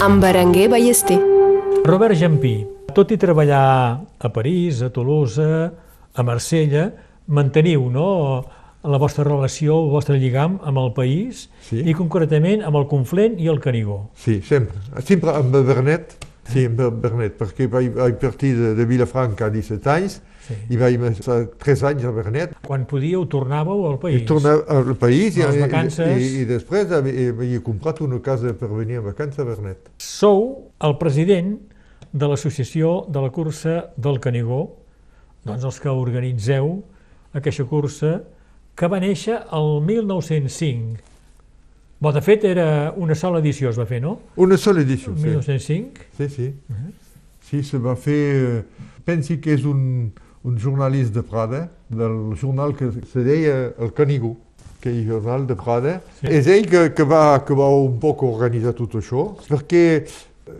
amb 0.03 0.23
Berenguer 0.25 0.69
Ballester. 0.73 1.19
Robert 1.85 2.17
Jampí, 2.17 2.55
tot 2.97 3.13
i 3.13 3.19
treballar 3.21 3.61
a 4.19 4.31
París, 4.33 4.81
a 4.83 4.89
Tolosa, 4.91 5.69
a 6.17 6.25
Marsella, 6.25 6.87
manteniu 7.29 7.91
no, 7.93 8.07
la 8.87 9.01
vostra 9.03 9.27
relació, 9.27 9.77
el 9.85 9.93
vostre 9.93 10.17
lligam 10.19 10.59
amb 10.65 10.81
el 10.81 10.93
país 10.97 11.47
Sí. 11.69 11.83
i 11.85 11.95
concretament 11.95 12.65
amb 12.65 12.77
el 12.81 12.87
Conflent 12.89 13.39
i 13.43 13.49
el 13.53 13.61
Canigó. 13.61 14.11
Sí, 14.17 14.41
sempre. 14.41 14.79
Sempre 15.05 15.37
amb 15.37 15.53
Bernet, 15.57 16.17
sí, 16.49 16.65
amb 16.71 16.81
Bernet, 17.03 17.37
perquè 17.39 17.69
vaig, 17.69 17.93
vaig 17.95 18.19
partir 18.23 18.55
de, 18.57 18.75
de 18.75 18.85
Vilafranca 18.89 19.47
a 19.47 19.51
17 19.53 19.91
anys 19.93 20.21
Sí. 20.47 20.55
i 20.71 20.77
vaig 20.79 21.01
estar 21.11 21.41
3 21.59 21.83
anys 21.91 22.05
a 22.07 22.11
Bernet. 22.15 22.53
Quan 22.63 22.85
podíeu, 22.87 23.25
tornàveu 23.27 23.87
al 23.89 23.97
I 23.97 24.01
país. 24.03 24.25
tornar 24.29 24.57
al 24.69 24.93
país 24.97 25.37
i, 25.37 25.43
les 25.43 25.57
i, 25.57 25.63
vacances. 25.65 26.13
i, 26.23 26.43
i 26.43 26.45
després 26.47 26.93
havia, 26.95 27.61
comprat 27.67 28.01
una 28.05 28.21
casa 28.23 28.53
per 28.55 28.69
venir 28.71 29.01
a 29.01 29.07
vacances 29.09 29.41
a 29.43 29.45
Bernet. 29.49 29.91
Sou 29.99 30.71
el 30.87 30.97
president 31.01 31.57
de 32.13 32.29
l'associació 32.31 33.05
de 33.11 33.21
la 33.25 33.31
cursa 33.35 33.91
del 33.97 34.21
Canigó, 34.23 34.61
doncs 35.45 35.65
els 35.67 35.81
que 35.83 35.91
organitzeu 35.91 36.77
aquesta 37.37 37.65
cursa 37.69 38.21
que 38.77 38.89
va 38.93 38.99
néixer 39.03 39.41
el 39.57 39.81
1905. 39.85 41.03
Bo, 41.99 42.13
de 42.13 42.21
fet, 42.21 42.45
era 42.45 42.93
una 42.97 43.15
sola 43.17 43.39
edició, 43.41 43.71
es 43.73 43.79
va 43.81 43.87
fer, 43.89 44.03
no? 44.05 44.19
Una 44.37 44.59
sola 44.61 44.83
edició, 44.85 45.15
sí. 45.17 45.23
1905. 45.31 46.07
Sí, 46.19 46.29
sí. 46.29 46.49
Sí, 47.47 47.63
se 47.63 47.79
va 47.79 47.97
fer... 47.97 48.21
eh, 48.61 48.63
Pensi 49.07 49.37
que 49.39 49.53
és 49.55 49.63
un, 49.65 50.11
un 50.47 50.59
jornalista 50.63 51.21
de 51.21 51.27
Prada, 51.27 51.69
del 51.91 52.37
jornal 52.41 52.75
que 52.79 52.89
se 53.11 53.25
deia 53.27 53.73
El 53.83 53.93
Canigó, 53.93 54.37
aquell 54.79 55.03
jornal 55.09 55.47
de 55.49 55.57
Prada. 55.59 55.97
Sí. 56.21 56.29
És 56.31 56.47
ell 56.47 56.69
que, 56.71 56.85
que, 56.95 57.03
va, 57.09 57.41
que 57.45 57.55
va 57.59 57.67
un 57.75 57.99
poc 58.03 58.23
organitzar 58.29 58.73
tot 58.79 58.95
això, 59.01 59.33
perquè 59.49 59.83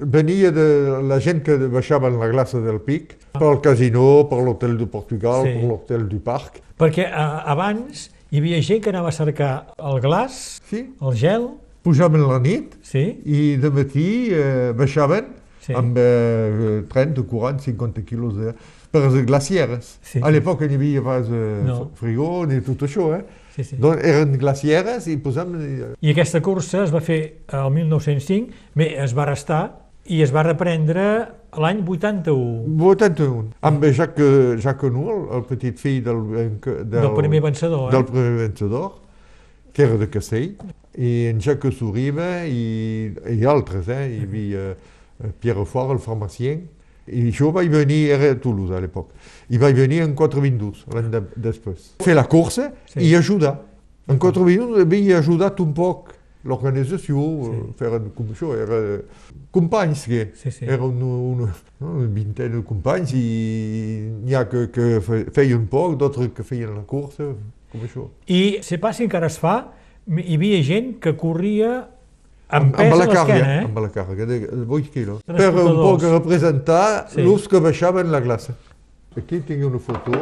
venia 0.03 0.51
de 0.51 0.67
la 1.07 1.21
gent 1.23 1.45
que 1.47 1.55
baixava 1.71 2.11
en 2.11 2.19
la 2.19 2.27
glaça 2.33 2.59
del 2.65 2.81
Pic, 2.83 3.15
pel 3.39 3.61
casino, 3.63 4.25
per 4.31 4.41
l'hotel 4.43 4.75
de 4.81 4.89
Portugal, 4.91 5.45
Sí. 5.47 5.55
per 5.55 5.69
l'hotel 5.71 6.09
du 6.11 6.19
Parc. 6.25 6.59
Perquè 6.77 7.07
a, 7.07 7.45
abans 7.55 8.09
hi 8.33 8.41
havia 8.43 8.59
gent 8.67 8.83
que 8.83 8.91
anava 8.91 9.13
a 9.15 9.15
cercar 9.15 9.53
el 9.79 10.01
glaç, 10.03 10.59
Sí, 10.67 10.83
el 11.01 11.15
gel, 11.15 11.47
pujaven 11.87 12.27
la 12.27 12.41
nit 12.43 12.75
Sí? 12.83 13.21
i 13.25 13.55
de 13.63 13.71
matí 13.71 14.09
eh, 14.35 14.73
baixaven 14.77 15.31
Sí. 15.63 15.73
amb 15.75 15.97
eh, 15.99 16.83
30, 16.91 17.23
40, 17.23 17.63
50 17.63 18.03
quilos 18.07 18.35
de, 18.37 18.53
per 18.97 19.11
les 19.13 19.27
glacieres. 19.29 19.95
Sí. 20.03 20.21
A 20.25 20.31
l'època 20.33 20.67
n'hi 20.69 20.79
havia 20.79 21.03
pas 21.05 21.29
eh, 21.29 21.63
No. 21.67 21.91
frigó 21.99 22.47
ni 22.49 22.61
tot 22.65 22.83
això, 22.89 23.13
eh? 23.17 23.25
Sí, 23.57 23.65
sí. 23.65 23.77
Doncs 23.81 24.03
eren 24.05 24.35
glacieres 24.41 25.07
i 25.09 25.17
posàvem... 25.25 25.57
I 26.01 26.11
aquesta 26.13 26.43
cursa 26.45 26.83
es 26.85 26.93
va 26.93 27.01
fer 27.01 27.21
el 27.57 27.71
1905, 27.73 28.53
bé, 28.77 28.91
es 29.05 29.15
va 29.17 29.25
restar 29.31 29.63
i 30.13 30.21
es 30.23 30.31
va 30.35 30.43
reprendre 30.47 31.07
l'any 31.57 31.81
81, 31.89 32.77
81, 32.93 33.47
amb 33.65 33.85
Jacques, 33.97 34.61
Jacques 34.63 34.93
Null, 34.93 35.25
el 35.35 35.47
petit 35.49 35.81
fill 35.81 36.03
del, 36.05 36.21
del, 36.61 36.85
del 36.93 37.09
primer 37.17 37.41
vencedor. 37.49 37.89
del 37.91 38.05
Eh? 38.05 38.11
primer 38.13 38.37
vencedor, 38.45 38.91
que 39.73 39.83
era 39.89 39.97
de 39.99 40.09
Castell, 40.13 40.53
i 40.97 41.27
en 41.33 41.41
Jacques 41.41 41.75
Suriba 41.81 42.45
i, 42.47 43.11
i 43.35 43.45
altres, 43.49 43.89
eh? 43.89 44.05
hi 44.15 44.23
havia 44.29 44.69
eh, 44.77 45.33
Pierre 45.41 45.65
Fort, 45.67 45.91
el 45.97 45.99
farmacien, 46.05 46.69
i 47.09 47.31
jo 47.33 47.53
vaig 47.53 47.69
venir, 47.71 48.11
era 48.11 48.33
a 48.33 48.39
Toulouse 48.41 48.75
a 48.75 48.81
l'època, 48.81 49.15
i 49.51 49.59
vaig 49.59 49.75
venir 49.77 50.01
en 50.03 50.15
422, 50.15 50.85
l'any 50.95 51.11
de, 51.11 51.21
després. 51.37 51.93
Fer 52.03 52.15
la 52.15 52.25
cursa 52.27 52.73
Sí. 52.87 53.01
i 53.01 53.15
ajudar. 53.15 53.61
En 54.09 54.19
422 54.19 54.81
havia 54.83 55.19
ajudat 55.19 55.61
un 55.61 55.73
poc 55.75 56.13
l'organització, 56.47 57.17
Sí. 57.45 57.73
feren 57.79 58.11
com 58.15 58.27
això, 58.31 58.53
era 58.55 59.01
companys 59.51 60.05
que 60.07 60.31
Sí, 60.35 60.51
sí. 60.51 60.65
eren 60.65 61.03
una, 61.03 61.53
una, 61.81 62.07
vintena 62.09 62.57
de 62.57 62.63
companys 62.65 63.13
i 63.15 64.11
n'hi 64.25 64.35
ha 64.35 64.45
que, 64.49 64.71
que 64.71 65.01
fe- 65.01 65.25
feien 65.33 65.67
poc, 65.67 65.97
d'altres 65.99 66.31
que 66.35 66.43
feien 66.45 66.75
la 66.75 66.83
cursa, 66.83 67.33
com 67.73 67.81
això. 67.83 68.09
I 68.29 68.59
se 68.63 68.79
passi 68.79 69.05
encara 69.05 69.27
es 69.27 69.39
fa, 69.39 69.73
hi 70.07 70.35
havia 70.37 70.63
gent 70.63 70.99
que 71.01 71.17
corria 71.17 71.89
amb, 72.49 72.77
amb 72.79 72.95
la 73.01 73.07
càrrega, 73.11 73.47
eh? 73.57 73.65
amb 73.65 73.79
la 73.83 73.89
càrrega 73.95 74.27
de 74.27 74.39
8 74.69 74.91
quilos, 74.95 75.23
per 75.27 75.51
un 75.55 75.75
poc 75.81 76.03
representar 76.07 77.07
Sí. 77.13 77.23
l'ús 77.23 77.49
que 77.49 77.59
baixaven 77.61 78.11
la 78.13 78.21
glaça. 78.21 78.55
Aquí 79.17 79.41
tinc 79.41 79.65
una 79.67 79.79
foto, 79.81 80.13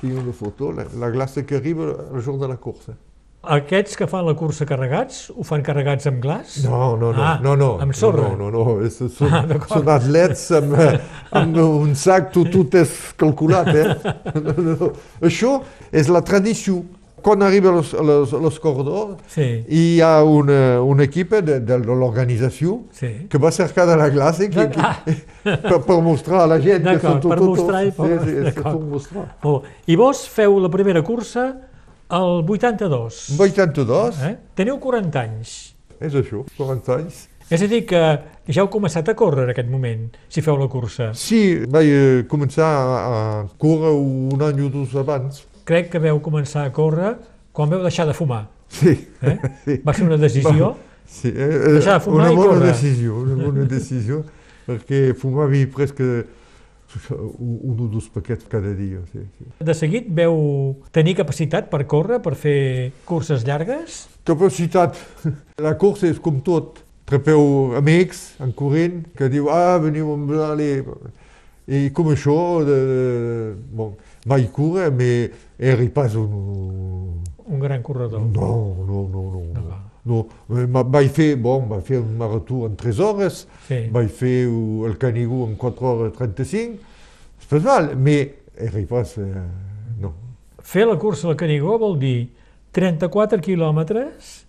tinc 0.00 0.18
una 0.18 0.32
foto, 0.32 0.72
la, 0.72 0.86
la 0.98 1.10
glaça 1.10 1.44
que 1.46 1.56
arriba 1.56 1.92
el 2.14 2.20
jour 2.22 2.38
de 2.40 2.48
la 2.48 2.56
cursa. 2.56 2.94
Aquests 3.42 3.96
que 3.98 4.06
fan 4.06 4.22
la 4.22 4.36
cursa 4.38 4.62
carregats, 4.70 5.24
ho 5.34 5.42
fan 5.42 5.64
carregats 5.66 6.06
amb 6.06 6.20
glaç? 6.22 6.60
No, 6.62 6.94
no, 6.96 7.08
no, 7.10 7.22
Ah, 7.26 7.40
no, 7.42 7.56
no, 7.58 7.72
amb 7.82 7.92
sorra. 7.98 8.28
no, 8.30 8.36
no, 8.38 8.50
no, 8.54 8.76
és, 8.86 9.00
són, 9.16 9.32
Ah, 9.34 9.42
són 9.66 9.88
atlets 9.90 10.44
amb, 10.60 10.76
amb 11.40 11.56
un 11.58 11.94
sac, 11.98 12.30
tot, 12.32 12.52
tot 12.54 12.76
és 12.78 12.92
calculat, 13.18 13.66
eh? 13.74 13.96
No, 14.38 14.54
no, 14.62 14.76
no. 14.78 14.90
Això 15.26 15.56
és 15.90 16.06
la 16.08 16.22
tradició. 16.22 16.84
Quan 17.22 17.42
els, 17.46 17.92
els 17.94 18.58
corredors, 18.60 19.20
Sí, 19.30 19.64
hi 19.68 20.00
ha 20.02 20.24
una, 20.26 20.80
una 20.82 21.04
equip 21.04 21.34
de, 21.46 21.60
de 21.60 21.78
l'organització 21.78 22.80
sí. 22.92 23.12
que 23.30 23.38
va 23.38 23.52
cercar 23.54 23.86
de 23.86 23.96
la 23.96 24.10
classe 24.10 24.50
que, 24.50 24.68
que, 24.70 24.80
Ah. 24.80 25.02
per, 25.44 25.80
per 25.86 25.98
mostrar 26.02 26.42
a 26.44 26.46
la 26.50 26.58
gent 26.62 26.82
que 26.84 26.98
són 27.00 27.20
tot, 27.22 27.30
per 27.30 27.38
tot, 27.38 27.48
mostrar 27.48 27.82
i 27.86 27.90
sí, 27.90 27.96
per- 27.96 28.74
mostrar. 28.90 29.26
Bé. 29.42 29.54
I 29.86 29.96
vos 29.96 30.24
feu 30.28 30.58
la 30.62 30.68
primera 30.70 31.02
cursa 31.02 31.46
el 32.12 32.42
82. 32.44 33.30
En 33.32 33.40
82, 33.40 34.22
Eh? 34.26 34.36
Teniu 34.54 34.78
40 34.82 35.20
anys. 35.22 35.74
és 36.02 36.14
això, 36.18 36.42
40 36.58 36.96
anys. 36.98 37.28
És 37.52 37.60
a 37.62 37.66
dir, 37.68 37.84
que 37.86 37.98
ja 38.48 38.62
heu 38.62 38.68
començat 38.72 39.08
a 39.08 39.14
córrer 39.14 39.44
en 39.44 39.50
aquest 39.52 39.68
moment, 39.70 40.06
si 40.28 40.40
feu 40.42 40.56
la 40.56 40.66
cursa. 40.72 41.10
Sí, 41.14 41.60
vaig 41.68 41.86
eh, 41.86 42.24
començar 42.28 42.66
a, 42.66 43.00
a 43.06 43.48
córrer 43.60 43.92
un 43.92 44.40
any 44.42 44.62
o 44.66 44.70
dos 44.72 44.94
abans. 44.96 45.44
Crec 45.64 45.90
que 45.92 45.98
veu 46.02 46.18
començar 46.20 46.64
a 46.66 46.72
córrer 46.74 47.14
quan 47.52 47.70
veu 47.70 47.82
deixar 47.84 48.06
de 48.08 48.14
fumar. 48.14 48.48
Sí, 48.72 48.94
Eh? 49.22 49.36
sí. 49.64 49.80
Va 49.86 49.92
ser 49.94 50.06
una 50.06 50.16
decisió. 50.16 50.74
Sí, 51.06 51.28
eh, 51.28 51.74
Deixar 51.76 51.98
de 51.98 52.04
fumar 52.06 52.24
una 52.24 52.32
i 52.32 52.36
bona 52.36 52.54
córrer. 52.54 52.68
decisió, 52.72 53.16
una 53.20 53.36
bona 53.44 53.66
decisió, 53.68 54.22
perquè 54.66 55.12
fumava 55.18 55.52
presque 55.74 56.24
un 57.40 57.76
o 57.80 57.86
dos 57.88 58.08
paquets 58.12 58.44
cada 58.48 58.72
dia. 58.76 59.00
Sí, 59.12 59.20
sí. 59.38 59.44
De 59.64 59.74
seguit 59.74 60.08
veu 60.12 60.76
tenir 60.92 61.14
capacitat 61.16 61.68
per 61.72 61.86
córrer, 61.88 62.18
per 62.24 62.34
fer 62.36 62.92
curses 63.08 63.44
llargues? 63.44 64.06
Capacitat. 64.24 64.96
La 65.60 65.76
cursa 65.80 66.08
és 66.08 66.18
com 66.20 66.40
tot. 66.44 66.80
Trepeu 67.08 67.74
amics 67.76 68.36
en 68.40 68.52
corrent 68.56 69.02
que 69.18 69.28
diu, 69.28 69.48
ah, 69.52 69.76
veniu 69.82 70.12
amb 70.14 70.30
l'ale. 70.32 70.84
I 71.68 71.90
com 71.94 72.08
això, 72.12 72.36
de, 72.64 72.76
bon, 73.72 73.92
vaig 74.26 74.50
córrer, 74.54 74.90
però 74.96 75.30
era 75.58 75.88
pas 75.94 76.14
un... 76.14 77.22
Un 77.46 77.58
gran 77.60 77.82
corredor. 77.82 78.20
No, 78.22 78.76
no, 78.86 79.08
no, 79.08 79.22
no. 79.32 79.42
no. 79.54 79.80
No. 80.04 80.26
Ma- 80.66 80.82
Vaig 80.82 81.10
fer, 81.14 81.36
bon, 81.38 81.68
vaig 81.70 81.84
fer 81.86 82.00
un 82.00 82.16
marató 82.18 82.64
en 82.66 82.74
3 82.76 82.98
hores, 83.00 83.46
Sí. 83.68 83.84
vaig 83.92 84.08
fer 84.10 84.48
el 84.48 84.96
Canigó 84.98 85.44
en 85.46 85.54
4 85.54 85.86
hores 85.92 86.12
35, 86.16 86.78
és 87.38 87.46
pas 87.46 87.62
mal, 87.62 87.92
però 87.94 88.86
pas... 88.88 89.12
Eh, 89.18 89.42
no. 90.00 90.12
Fer 90.58 90.86
la 90.88 90.96
cursa 90.98 91.28
al 91.28 91.36
Canigó 91.36 91.76
vol 91.78 91.98
dir 92.00 92.32
34 92.72 93.40
quilòmetres 93.40 94.40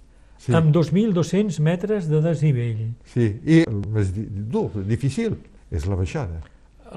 Sí. 0.44 0.52
amb 0.58 0.74
2.200 0.76 1.60
metres 1.62 2.10
de 2.10 2.20
desnivell. 2.22 2.88
Sí, 3.14 3.30
i 3.46 3.62
el 3.68 3.78
més 3.94 4.10
dur, 4.14 4.72
difícil, 4.90 5.38
és 5.72 5.86
la 5.86 5.96
baixada. 5.96 6.42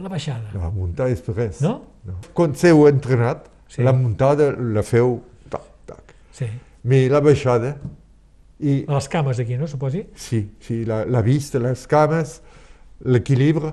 La 0.00 0.08
baixada. 0.12 0.50
La 0.54 0.70
muntada 0.70 1.10
és 1.10 1.22
res. 1.28 1.60
No? 1.64 1.80
no. 2.04 2.18
Quan 2.34 2.54
seu 2.54 2.86
entrenat, 2.88 3.46
Sí. 3.68 3.82
la 3.82 3.92
muntada 3.92 4.52
la 4.56 4.82
feu 4.86 5.16
tac, 5.50 5.62
tac. 5.86 6.14
Sí. 6.32 6.46
Però 6.86 7.12
la 7.16 7.20
baixada, 7.20 7.72
i 8.60 8.84
les 8.88 9.08
cames 9.08 9.40
aquí, 9.42 9.56
no, 9.58 9.66
suposi? 9.66 10.04
sí, 10.14 10.52
sí 10.60 10.84
la, 10.84 11.04
la 11.04 11.20
vista, 11.22 11.58
les 11.58 11.82
cames, 11.90 12.40
l'equilibri, 13.04 13.72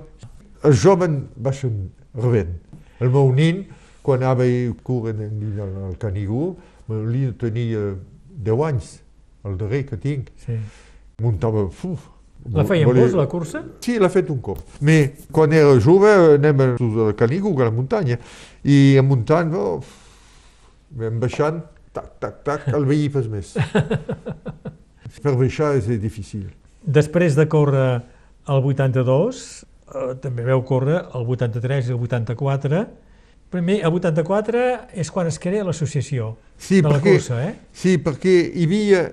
els 0.64 0.82
joves 0.82 1.14
baixen 1.36 1.90
rebent. 2.14 2.56
El 3.00 3.10
meu 3.14 3.30
nin, 3.32 3.64
quan 4.02 4.22
anava 4.22 4.44
a 4.44 4.72
córrer 4.82 5.14
al, 5.62 5.94
Canigó, 5.98 6.56
el 6.90 7.06
nin 7.12 7.32
tenia 7.38 7.94
10 8.34 8.64
anys, 8.66 8.90
el 9.44 9.56
darrer 9.58 9.84
que 9.86 9.96
tinc, 9.96 10.28
Sí. 10.36 10.58
muntava... 11.22 11.64
Uf, 11.70 12.08
La 12.52 12.64
feien 12.68 12.90
vos, 12.92 13.14
la 13.16 13.24
cursa? 13.30 13.62
Sí, 13.80 13.96
l'ha 13.98 14.10
fet 14.12 14.28
un 14.32 14.40
cop. 14.44 14.60
Però 14.80 15.28
quan 15.32 15.52
era 15.56 15.78
jove 15.80 16.10
anem 16.34 16.60
a 16.60 16.66
al 16.74 17.14
Canigó, 17.16 17.54
a 17.56 17.70
la 17.70 17.72
muntanya, 17.72 18.18
i 18.64 18.96
a 19.00 19.02
muntany, 19.02 19.54
oh, 19.56 19.78
vam 21.00 21.20
baixant, 21.22 21.62
tac, 21.96 22.18
tac, 22.20 22.42
tac, 22.44 22.68
el 22.76 22.84
veí 22.84 23.08
pas 23.08 23.28
més. 23.32 23.54
per 25.24 25.34
baixar 25.40 25.74
és 25.78 25.88
difícil. 26.02 26.50
Després 26.84 27.36
de 27.38 27.46
córrer 27.48 28.02
el 28.52 28.68
82, 28.74 29.40
eh, 29.94 30.12
també 30.20 30.44
veu 30.44 30.60
córrer 30.68 31.00
el 31.16 31.24
83 31.36 31.88
i 31.88 31.96
el 31.96 32.02
84. 32.02 32.84
Primer, 33.54 33.78
el 33.86 33.96
84 33.96 34.62
és 35.00 35.10
quan 35.14 35.28
es 35.30 35.38
crea 35.38 35.64
l'associació 35.64 36.34
Sí, 36.58 36.80
de 36.82 36.88
la 36.88 36.96
perquè, 36.98 37.14
cursa, 37.14 37.40
eh? 37.46 37.54
sí, 37.72 37.96
perquè 38.02 38.34
hi 38.50 38.64
havia, 38.66 39.04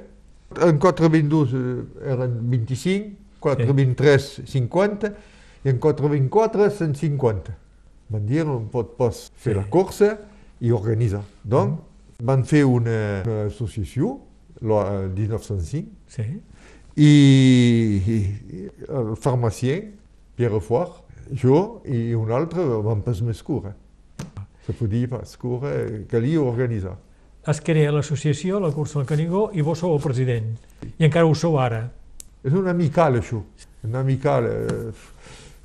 en 0.65 0.79
422 0.81 1.53
eh, 1.53 2.13
eren 2.15 2.39
25, 2.49 3.20
423 3.41 4.43
50, 4.45 5.11
i 5.65 5.69
en 5.69 5.79
424 5.81 6.69
150. 6.69 7.57
Van 8.11 8.25
dir, 8.27 8.45
no 8.45 8.59
pot 8.71 8.95
pas 8.99 9.25
fer 9.35 9.53
Sí. 9.53 9.59
la 9.59 9.65
cursa 9.71 10.11
i 10.61 10.71
organitzar. 10.71 11.23
Donc, 11.43 11.79
van 12.21 12.43
fer 12.45 12.63
una, 12.65 13.21
una 13.25 13.45
associació, 13.47 14.19
la- 14.61 15.03
el 15.03 15.09
1905, 15.15 15.89
Sí. 16.07 16.25
i, 16.95 18.01
i, 18.05 18.69
el 18.89 19.15
farmacien, 19.17 19.93
Pierre 20.35 20.59
Foix, 20.61 20.89
jo 21.41 21.81
i 21.85 22.13
un 22.17 22.31
altre 22.31 22.63
vam 22.83 23.01
pas 23.01 23.21
més 23.23 23.41
córrer. 23.43 23.73
Se 24.65 24.73
podia 24.77 25.07
pas 25.09 25.37
córrer, 25.37 26.05
calia 26.11 26.41
organitzar. 26.41 26.97
Es 27.47 27.61
crea 27.65 27.91
l'associació, 27.91 28.59
la 28.61 28.69
cursa 28.71 28.99
del 28.99 29.07
Canigó, 29.07 29.49
i 29.57 29.61
vos 29.65 29.79
sou 29.79 29.95
el 29.95 30.01
president. 30.03 30.51
I 30.99 31.05
encara 31.07 31.25
ho 31.25 31.33
sou 31.33 31.57
ara. 31.59 31.87
És 32.43 32.53
un 32.57 32.67
amical, 32.67 33.19
això. 33.21 33.41
Un 33.85 33.95
amical. 33.99 34.45
Eh, 34.49 34.91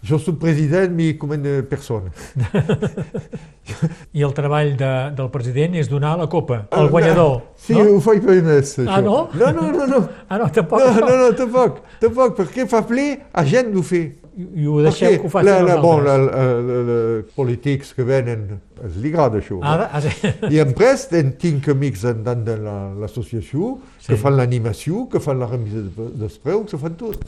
jo 0.07 0.19
soc 0.23 0.37
president, 0.39 0.93
mi 0.95 1.15
com 1.19 1.33
una 1.35 1.63
persona. 1.67 2.13
I 4.17 4.23
el 4.23 4.35
treball 4.37 4.75
de, 4.79 4.91
del 5.19 5.31
president 5.35 5.75
és 5.81 5.89
donar 5.91 6.13
la 6.21 6.29
copa 6.31 6.61
Ah, 6.71 6.83
al 6.83 6.91
guanyador. 6.93 7.41
Sí, 7.67 7.75
no? 7.75 7.97
ho 7.97 8.01
faig 8.05 8.21
per 8.23 8.37
més, 8.45 8.77
això. 8.79 8.87
Ah, 8.93 9.01
no? 9.03 9.17
No, 9.35 9.51
no, 9.57 9.71
no, 9.75 9.87
no. 9.91 10.03
Ah, 10.31 10.39
no, 10.39 10.51
tampoc. 10.55 10.85
No, 10.85 10.93
no, 11.01 11.17
no, 11.25 11.33
tampoc, 11.41 11.81
tampoc, 12.03 12.37
perquè 12.39 12.69
fa 12.71 12.83
ple 12.87 13.09
a 13.33 13.45
gent 13.49 13.73
d'ho 13.75 13.83
fer. 13.87 14.05
I, 14.37 14.67
ho 14.69 14.83
deixeu 14.85 15.09
Perquè 15.09 15.21
que 15.23 15.27
ho 15.27 15.31
facin 15.33 15.49
la, 15.49 15.59
els 15.63 15.69
la, 15.71 15.77
bon, 15.81 16.07
altres. 16.07 16.27
la, 16.29 16.45
la, 16.45 16.57
la, 16.69 16.81
la, 17.17 17.23
polítics 17.37 17.95
que 17.97 18.05
venen, 18.05 18.43
els 18.85 18.99
li 19.01 19.09
agrada 19.09 19.39
això. 19.41 19.57
Ara, 19.65 19.87
ara, 19.97 20.11
I 20.53 20.59
en 20.61 20.75
prest 20.77 21.15
en 21.17 21.31
tinc 21.41 21.69
amics 21.73 22.05
andant 22.05 22.45
de 22.45 22.57
la- 22.61 22.93
l'associació 23.01 23.79
Sí. 23.99 24.13
que 24.13 24.17
fan 24.21 24.37
l'animació, 24.37 25.09
que 25.09 25.21
fan 25.25 25.41
la 25.41 25.47
remisa 25.49 25.81
de- 25.81 26.11
dels 26.21 26.37
preus, 26.39 26.69
que 26.71 26.77
fan 26.79 26.95
tot. 27.01 27.25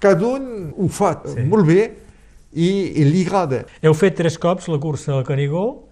Cada 0.00 0.26
un 0.26 0.72
ho 0.76 0.88
fa 0.88 1.20
Sí. 1.26 1.44
molt 1.44 1.66
bé 1.66 1.82
i, 2.54 2.68
i 3.00 3.04
li 3.04 3.22
agrada. 3.26 3.64
Heu 3.82 3.94
fet 3.94 4.16
tres 4.16 4.38
cops 4.38 4.68
la 4.72 4.78
cursa 4.80 5.12
del 5.12 5.24
Canigó 5.24 5.84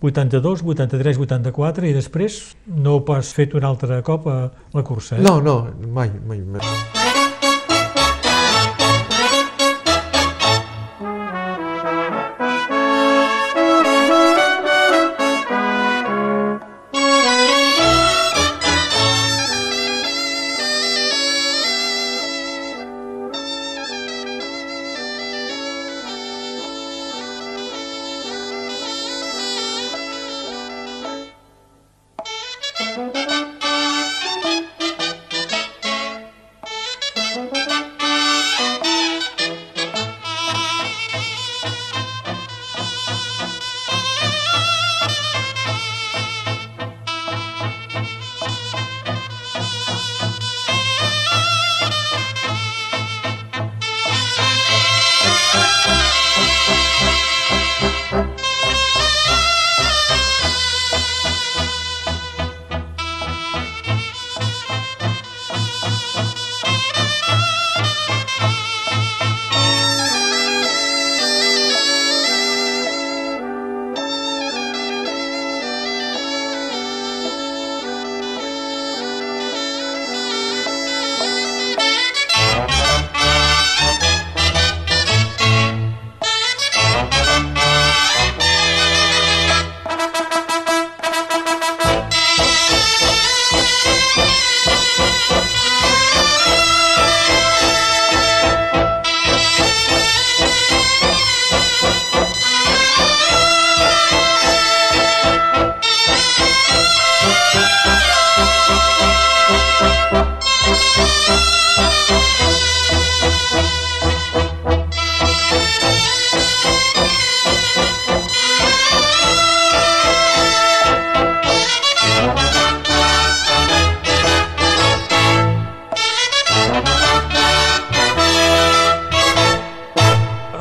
82, 0.00 0.62
83, 0.64 1.18
84 1.18 1.86
i 1.86 1.92
després 1.92 2.56
no 2.66 2.94
heu 3.00 3.04
pas 3.04 3.34
fet 3.36 3.52
un 3.54 3.64
altre 3.68 3.98
cop 4.06 4.26
a 4.30 4.38
la 4.72 4.82
cursa, 4.82 5.18
eh? 5.18 5.20
No, 5.26 5.40
no, 5.42 5.58
mai, 5.92 6.10
mai. 6.26 6.38
mai. 6.40 6.99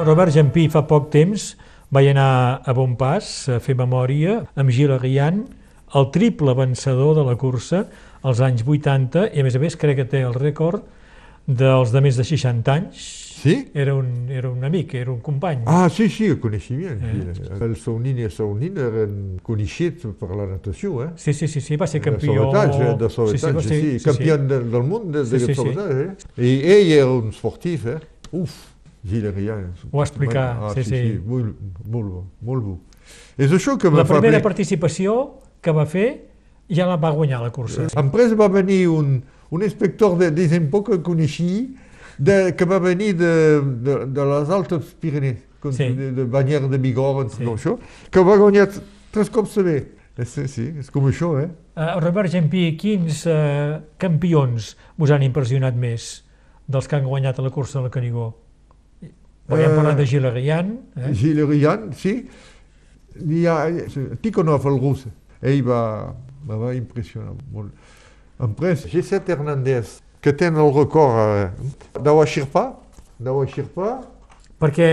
Robert 0.09 0.33
Jampí 0.33 0.63
fa 0.73 0.81
poc 0.89 1.11
temps 1.13 1.51
vaig 1.93 2.07
anar 2.09 2.61
a 2.65 2.73
bon 2.73 2.95
pas 2.97 3.27
a 3.53 3.59
fer 3.61 3.75
memòria 3.77 4.39
amb 4.57 4.71
Gil 4.73 4.89
Arrian, 4.95 5.43
el 5.93 6.07
triple 6.13 6.55
vencedor 6.57 7.13
de 7.17 7.25
la 7.27 7.35
cursa 7.37 7.83
als 8.25 8.41
anys 8.41 8.63
80 8.65 9.27
i 9.35 9.41
a 9.41 9.45
més 9.45 9.53
a 9.57 9.61
més 9.61 9.77
crec 9.77 9.99
que 10.01 10.05
té 10.09 10.23
el 10.25 10.33
rècord 10.33 10.81
dels 11.45 11.93
de 11.93 12.01
més 12.01 12.17
de 12.17 12.25
60 12.25 12.73
anys. 12.73 13.03
Sí? 13.39 13.53
Era 13.73 13.93
un, 13.95 14.09
era 14.33 14.49
un 14.51 14.65
amic, 14.67 14.95
era 14.99 15.13
un 15.13 15.21
company. 15.23 15.61
Ah, 15.69 15.87
sí, 15.93 16.09
sí, 16.11 16.25
el 16.27 16.39
coneixement. 16.41 16.99
Eh? 17.05 17.13
Eh? 17.37 17.59
El 17.69 17.75
Saunin 17.79 18.17
i 18.19 18.25
el 18.27 18.33
Saunin 18.35 18.75
eren 18.83 19.13
coneixits 19.45 20.09
per 20.19 20.29
la 20.35 20.49
natació, 20.49 21.03
eh? 21.05 21.11
Sí, 21.21 21.33
sí, 21.37 21.47
sí, 21.47 21.61
sí, 21.63 21.77
va 21.79 21.87
ser 21.87 22.01
De 22.01 22.09
campió... 22.09 22.33
soletatge, 22.35 22.89
de 22.99 23.09
soletatge, 23.13 23.53
va 23.55 23.61
sí, 23.63 23.69
ser- 23.69 23.99
sí, 23.99 24.05
campió 24.09 24.37
del, 24.41 24.67
del 24.73 24.83
món 24.89 25.07
de, 25.13 25.23
Sí, 25.25 25.37
de 25.37 25.39
sí, 25.45 25.53
sí. 25.53 25.55
soletatge, 25.61 26.09
eh? 26.09 26.49
I 26.49 26.57
ell 26.75 26.91
era 26.97 27.07
un 27.13 27.29
esportif, 27.29 27.85
eh? 27.93 27.97
Uf, 28.35 28.57
Gilles 29.03 29.33
Rian. 29.35 29.73
Ho 29.91 29.97
va 29.97 30.03
explicar, 30.03 30.57
Ah, 30.61 30.71
sí, 30.75 30.83
sí, 30.83 30.89
sí. 30.89 31.01
sí, 31.13 31.19
molt, 31.25 31.55
molt 31.87 32.09
bo, 32.11 32.23
molt 32.41 32.63
bo. 32.63 32.79
És 33.37 33.51
això 33.51 33.77
que 33.77 33.89
La 33.89 34.03
me 34.03 34.05
fa 34.05 34.15
primera 34.19 34.37
ple- 34.39 34.43
participació 34.43 35.39
que 35.61 35.71
va 35.71 35.85
fer 35.85 36.07
ja 36.69 36.85
la 36.85 36.97
va 36.97 37.09
guanyar 37.11 37.41
la 37.41 37.49
cursa. 37.51 37.87
Après 37.95 38.33
va 38.35 38.47
venir 38.49 38.87
un, 38.89 39.23
un 39.49 39.63
inspector 39.63 40.17
de 40.17 40.31
desempo 40.31 40.83
que 40.83 41.01
coneixia, 41.01 41.65
de, 42.19 42.53
que 42.55 42.65
va 42.65 42.79
venir 42.79 43.15
de, 43.15 43.61
de, 43.61 44.05
de 44.05 44.25
les 44.25 44.49
Altes 44.49 44.93
Pyrenees, 44.99 45.37
com 45.61 45.71
Sí. 45.73 45.87
de, 45.95 46.11
de 46.11 46.25
Banyer 46.25 46.67
de 46.69 46.77
Bigorre, 46.77 47.29
Sí. 47.29 47.37
sí. 47.37 47.45
això, 47.45 47.77
que 48.11 48.19
va 48.19 48.35
guanyar 48.37 48.67
tres 49.11 49.29
cops 49.29 49.55
bé. 49.63 49.77
Eh, 50.19 50.25
Sí, 50.25 50.47
sí, 50.51 50.65
és 50.77 50.91
com 50.91 51.05
això, 51.07 51.39
eh? 51.39 51.47
Uh, 51.79 51.95
Robert 52.03 52.29
Jampí, 52.29 52.75
quins 52.75 53.25
uh, 53.25 53.79
campions 53.97 54.75
us 54.99 55.11
han 55.15 55.23
impressionat 55.23 55.73
més 55.79 56.25
dels 56.67 56.87
que 56.91 56.97
han 56.97 57.05
guanyat 57.07 57.39
a 57.39 57.41
la 57.41 57.49
cursa 57.49 57.79
del 57.79 57.89
Canigó? 57.89 58.33
Podem 59.49 59.71
Eh, 59.71 59.75
parlar 59.75 59.95
de 59.97 60.05
Gil 60.05 60.25
Arrian, 60.29 60.67
eh? 60.95 61.13
Gilles 61.13 61.47
Rian, 61.49 61.89
sí. 61.97 62.13
Hi 63.19 63.45
ha 63.49 63.55
Tikhonov, 64.21 64.65
el 64.69 64.77
rus, 64.79 65.07
ell 65.41 65.63
va, 65.67 66.13
me 66.47 66.55
va 66.61 66.73
impressionar 66.77 67.33
molt. 67.51 67.73
Après, 68.39 68.85
G7 68.87 69.33
Hernandez, 69.33 69.97
que 70.21 70.31
té 70.37 70.47
el 70.47 70.59
record 70.75 71.17
eh, 71.19 71.49
d'Awa 71.99 72.25
Shirpa, 72.29 72.67
d'Awa 73.19 73.47
Shirpa, 73.49 73.89
perquè 74.61 74.91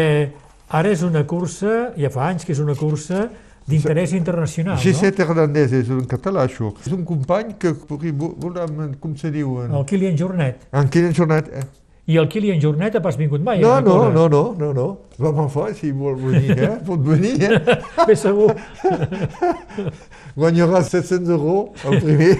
ara 0.74 0.90
és 0.90 1.02
una 1.06 1.22
cursa, 1.28 1.92
ja 1.98 2.10
fa 2.10 2.30
anys 2.32 2.44
que 2.48 2.52
és 2.56 2.58
una 2.64 2.74
cursa 2.74 3.28
d'interès 3.66 4.12
internacional, 4.16 4.78
G7 4.82 5.20
Hernandez 5.26 5.72
és 5.84 5.88
un 5.94 6.04
català, 6.10 6.46
això. 6.48 6.72
És 6.86 6.92
un 6.94 7.04
company 7.06 7.54
que, 7.60 7.72
volem, 7.86 8.94
com 9.02 9.14
se 9.18 9.30
diu, 9.34 9.60
no? 9.68 9.80
El 9.82 9.86
Kilian 9.90 10.16
Jornet. 10.18 10.66
en 10.72 10.88
quina 10.88 11.12
jornada... 11.12 11.60
Eh? 11.60 11.66
I 12.06 12.16
el 12.20 12.28
Kilian 12.30 12.60
Jornet 12.62 12.94
ha 12.94 13.00
pas 13.02 13.16
vingut 13.18 13.42
mai 13.42 13.58
No, 13.60 13.72
a 13.74 13.80
no, 13.82 13.90
córrer. 13.96 14.12
no, 14.14 14.28
no, 14.28 14.42
no, 14.58 14.72
no. 14.72 14.86
Vam 15.18 15.48
fa, 15.50 15.64
si 15.74 15.90
vol 15.90 16.14
venir, 16.20 16.54
eh? 16.54 16.76
Pot 16.86 17.00
venir, 17.02 17.34
eh? 17.42 17.78
Ben 18.06 18.16
segur. 18.20 18.52
Guanyarà 20.36 20.82
700 20.84 21.28
euros 21.30 21.84
el 21.84 22.00
primer. 22.02 22.38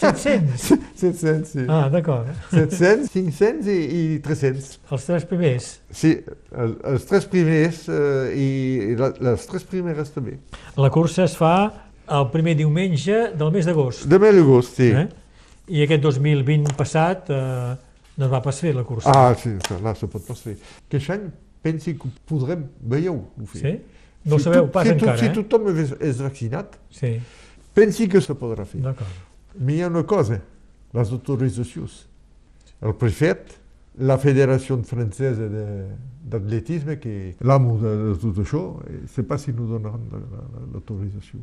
700? 0.00 0.80
700, 0.96 1.48
sí. 1.48 1.64
Ah, 1.68 1.88
d'acord. 1.92 2.26
700, 2.50 3.08
500 3.12 3.68
i, 3.70 3.78
i 4.16 4.18
300. 4.24 4.68
Els 4.90 5.06
tres 5.06 5.26
primers. 5.30 5.68
Sí, 5.94 6.10
el, 6.58 6.74
els 6.90 7.06
tres 7.08 7.28
primers 7.30 7.84
eh, 7.88 8.34
i, 8.34 8.48
i 8.90 8.96
la, 8.98 9.12
les 9.30 9.46
tres 9.48 9.64
primeres 9.70 10.10
també. 10.14 10.38
La 10.80 10.90
cursa 10.92 11.24
es 11.28 11.36
fa 11.38 11.54
el 12.10 12.26
primer 12.34 12.56
diumenge 12.58 13.28
del 13.38 13.52
mes 13.54 13.68
d'agost. 13.68 14.08
De 14.10 14.18
mel 14.20 14.40
d'agost, 14.42 14.74
sí. 14.80 14.90
Eh? 14.90 15.06
I 15.78 15.86
aquest 15.86 16.02
2020 16.04 16.74
passat 16.76 17.30
eh, 17.32 17.74
no 18.18 18.24
es 18.26 18.30
va 18.30 18.40
pas 18.42 18.58
fer 18.60 18.74
la 18.74 18.84
cursa. 18.84 19.10
Ah, 19.14 19.34
sí, 19.34 19.50
là, 19.82 19.94
se 19.94 20.06
pot 20.06 20.24
pas 20.26 20.38
fer. 20.40 20.56
Aquest 20.88 21.10
any 21.10 21.30
pensi 21.62 21.96
que 21.98 22.08
podrem, 22.28 22.66
veieu, 22.80 23.16
ho 23.40 23.46
fer. 23.46 23.60
Sí? 23.62 23.74
No 24.24 24.36
ho 24.36 24.38
si 24.38 24.44
sabeu 24.44 24.62
tot- 24.66 24.72
pas 24.72 24.86
si, 24.86 24.92
encara, 24.94 25.18
si 25.18 25.26
eh? 25.26 25.32
tothom 25.32 25.68
és, 25.76 25.92
és 26.00 26.20
vaccinat, 26.22 26.78
Sí, 26.90 27.20
pensi 27.74 28.08
que 28.08 28.20
se 28.20 28.32
podrà 28.34 28.64
fer. 28.64 28.80
d'acord. 28.80 29.08
Mais 29.58 29.74
il 29.74 29.78
y 29.78 29.82
a 29.82 29.86
une 29.88 30.02
cause, 30.04 30.40
les 30.94 31.12
autorisacions. 31.12 32.06
El 32.82 32.94
prefet, 32.94 33.44
la 33.98 34.18
Fédération 34.18 34.82
française 34.82 35.38
de- 35.38 35.86
d'athlétisme, 36.24 36.96
qui 36.98 37.08
est 37.08 37.36
l'amo 37.40 37.76
de, 37.78 38.12
de 38.12 38.14
tot 38.18 38.38
això, 38.42 38.80
eh, 38.88 39.06
sait 39.06 39.22
pas 39.22 39.38
si 39.38 39.52
nous 39.52 39.66
donneran 39.68 40.00
la- 40.10 40.18
la- 40.18 40.66
l'autorització. 40.72 41.38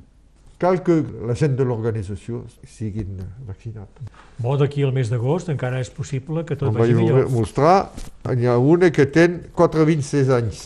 Cal 0.61 0.83
que 0.85 0.99
la 1.25 1.33
gent 1.33 1.55
de 1.57 1.65
l'organització 1.65 2.43
siguin 2.69 3.15
vaccinats. 3.47 3.97
Bo, 4.37 4.53
d'aquí 4.61 4.83
al 4.85 4.91
mes 4.93 5.09
d'agost 5.09 5.49
encara 5.49 5.79
és 5.81 5.89
possible 5.89 6.43
que 6.45 6.53
tot 6.55 6.69
Em 6.69 6.75
vagi 6.77 6.93
millor. 6.93 7.25
mostrar, 7.33 7.89
hi 8.29 8.45
ha 8.45 8.59
una 8.61 8.91
que 8.93 9.07
té 9.09 9.25
426 9.57 10.29
anys. 10.37 10.61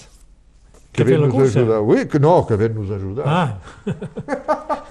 Que 0.91 1.03
fet 1.03 1.13
ve 1.13 1.17
nos 1.23 1.31
cursa? 1.33 1.59
ajudar. 1.61 1.79
Oui, 1.83 2.05
que 2.11 2.19
no, 2.19 2.35
que 2.47 2.55
ve 2.59 2.69
nos 2.75 2.91
ajudar. 2.91 3.25
Ah, 3.27 3.59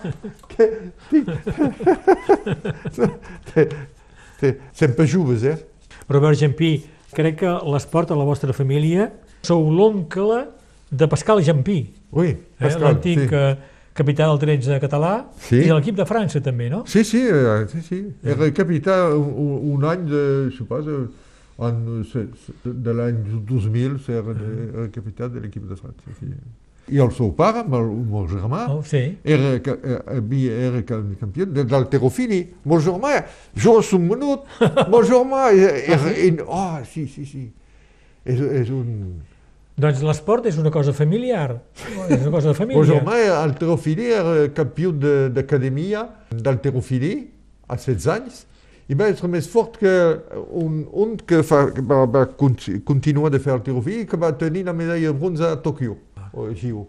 Té- 3.54 3.68
té- 4.40 4.58
Sempre 4.72 5.06
joves, 5.06 5.44
eh? 5.44 5.58
Robert 6.08 6.38
Jampí, 6.38 6.84
crec 7.14 7.38
que 7.40 7.52
l'esport 7.72 8.10
a 8.10 8.16
la 8.18 8.24
vostra 8.26 8.52
família 8.52 9.10
sou 9.44 9.68
l'oncle 9.72 10.44
de 10.90 11.06
Pascal 11.08 11.42
Jampí, 11.44 11.92
Oui, 12.12 12.28
eh? 12.34 12.38
Pascal, 12.60 12.82
l'antic 12.88 13.24
sí. 13.28 13.54
Eh, 13.94 14.00
capità 14.02 14.26
del 14.28 14.38
13 14.38 14.80
català 14.80 15.30
Sí. 15.38 15.56
i 15.56 15.66
de 15.68 15.74
l'equip 15.74 15.96
de 15.96 16.04
França 16.04 16.40
també, 16.42 16.68
no? 16.68 16.84
Si, 16.86 17.04
si, 17.04 17.20
euh, 17.30 17.66
si, 17.68 17.80
si. 17.82 18.00
Era 18.24 18.50
capità 18.52 19.08
un, 19.14 19.72
un 19.74 19.84
any 19.84 20.04
de, 20.10 20.50
de, 20.82 21.08
en, 21.58 21.80
de 22.64 22.92
l'any 22.92 23.22
2000, 23.46 23.98
era, 24.08 24.34
era 24.74 24.88
capità 24.90 25.28
de 25.28 25.40
l'equip 25.40 25.68
de 25.70 25.76
França. 25.76 26.14
Sí. 26.18 26.26
I 26.92 26.98
el 27.00 27.12
seu 27.16 27.30
pare, 27.32 27.62
amb 27.62 27.72
el, 27.78 27.86
el 28.20 28.26
germà, 28.28 28.66
Oh, 28.68 28.82
sí. 28.84 29.16
era, 29.24 29.54
eh, 29.56 30.00
havia, 30.18 30.52
era 30.66 30.82
cam- 30.84 31.14
campió 31.20 31.46
de- 31.46 31.64
d'halterofili. 31.64 32.42
Mon 32.64 32.80
germà 32.84 33.22
juga 33.56 33.80
un 33.96 34.04
minut, 34.10 34.42
mon 34.90 35.02
germà 35.08 35.46
era... 35.54 36.10
in- 36.26 36.42
Oh, 36.44 36.82
sí, 36.84 37.06
sí, 37.08 37.24
sí. 37.24 37.46
És, 38.24 38.40
és 38.40 38.68
un... 38.70 39.22
Doncs 39.76 40.02
l'esport 40.06 40.44
és 40.46 40.56
una 40.60 40.70
cosa 40.70 40.92
familiar. 40.94 41.56
És 42.08 42.20
una 42.22 42.30
cosa 42.30 42.52
de 42.52 42.54
família. 42.54 42.84
germà 42.86 43.16
era 43.18 43.40
halterofili, 43.42 44.04
era 44.12 44.48
campió 44.54 44.92
de- 44.92 45.30
d'acadèmia 45.34 46.04
d'halterofili 46.30 47.30
a 47.66 47.76
16 47.76 48.06
anys 48.12 48.44
i 48.88 48.94
va 48.94 49.08
ser 49.16 49.28
més 49.32 49.48
fort 49.48 49.78
que 49.80 49.90
un, 50.52 50.84
un 50.92 51.16
que, 51.16 51.42
fa, 51.42 51.64
va, 51.80 52.04
va 52.06 52.26
conti- 52.36 52.82
continuar 52.84 53.30
de 53.32 53.38
fer 53.40 53.52
halterofili 53.54 54.02
i 54.02 54.06
que 54.06 54.16
va 54.20 54.30
tenir 54.38 54.64
la 54.66 54.72
medalla 54.76 55.08
de 55.10 55.12
bronze 55.18 55.42
a 55.48 55.56
Tòquio, 55.56 55.96
o 56.32 56.46
a 56.46 56.54
Gio. 56.54 56.86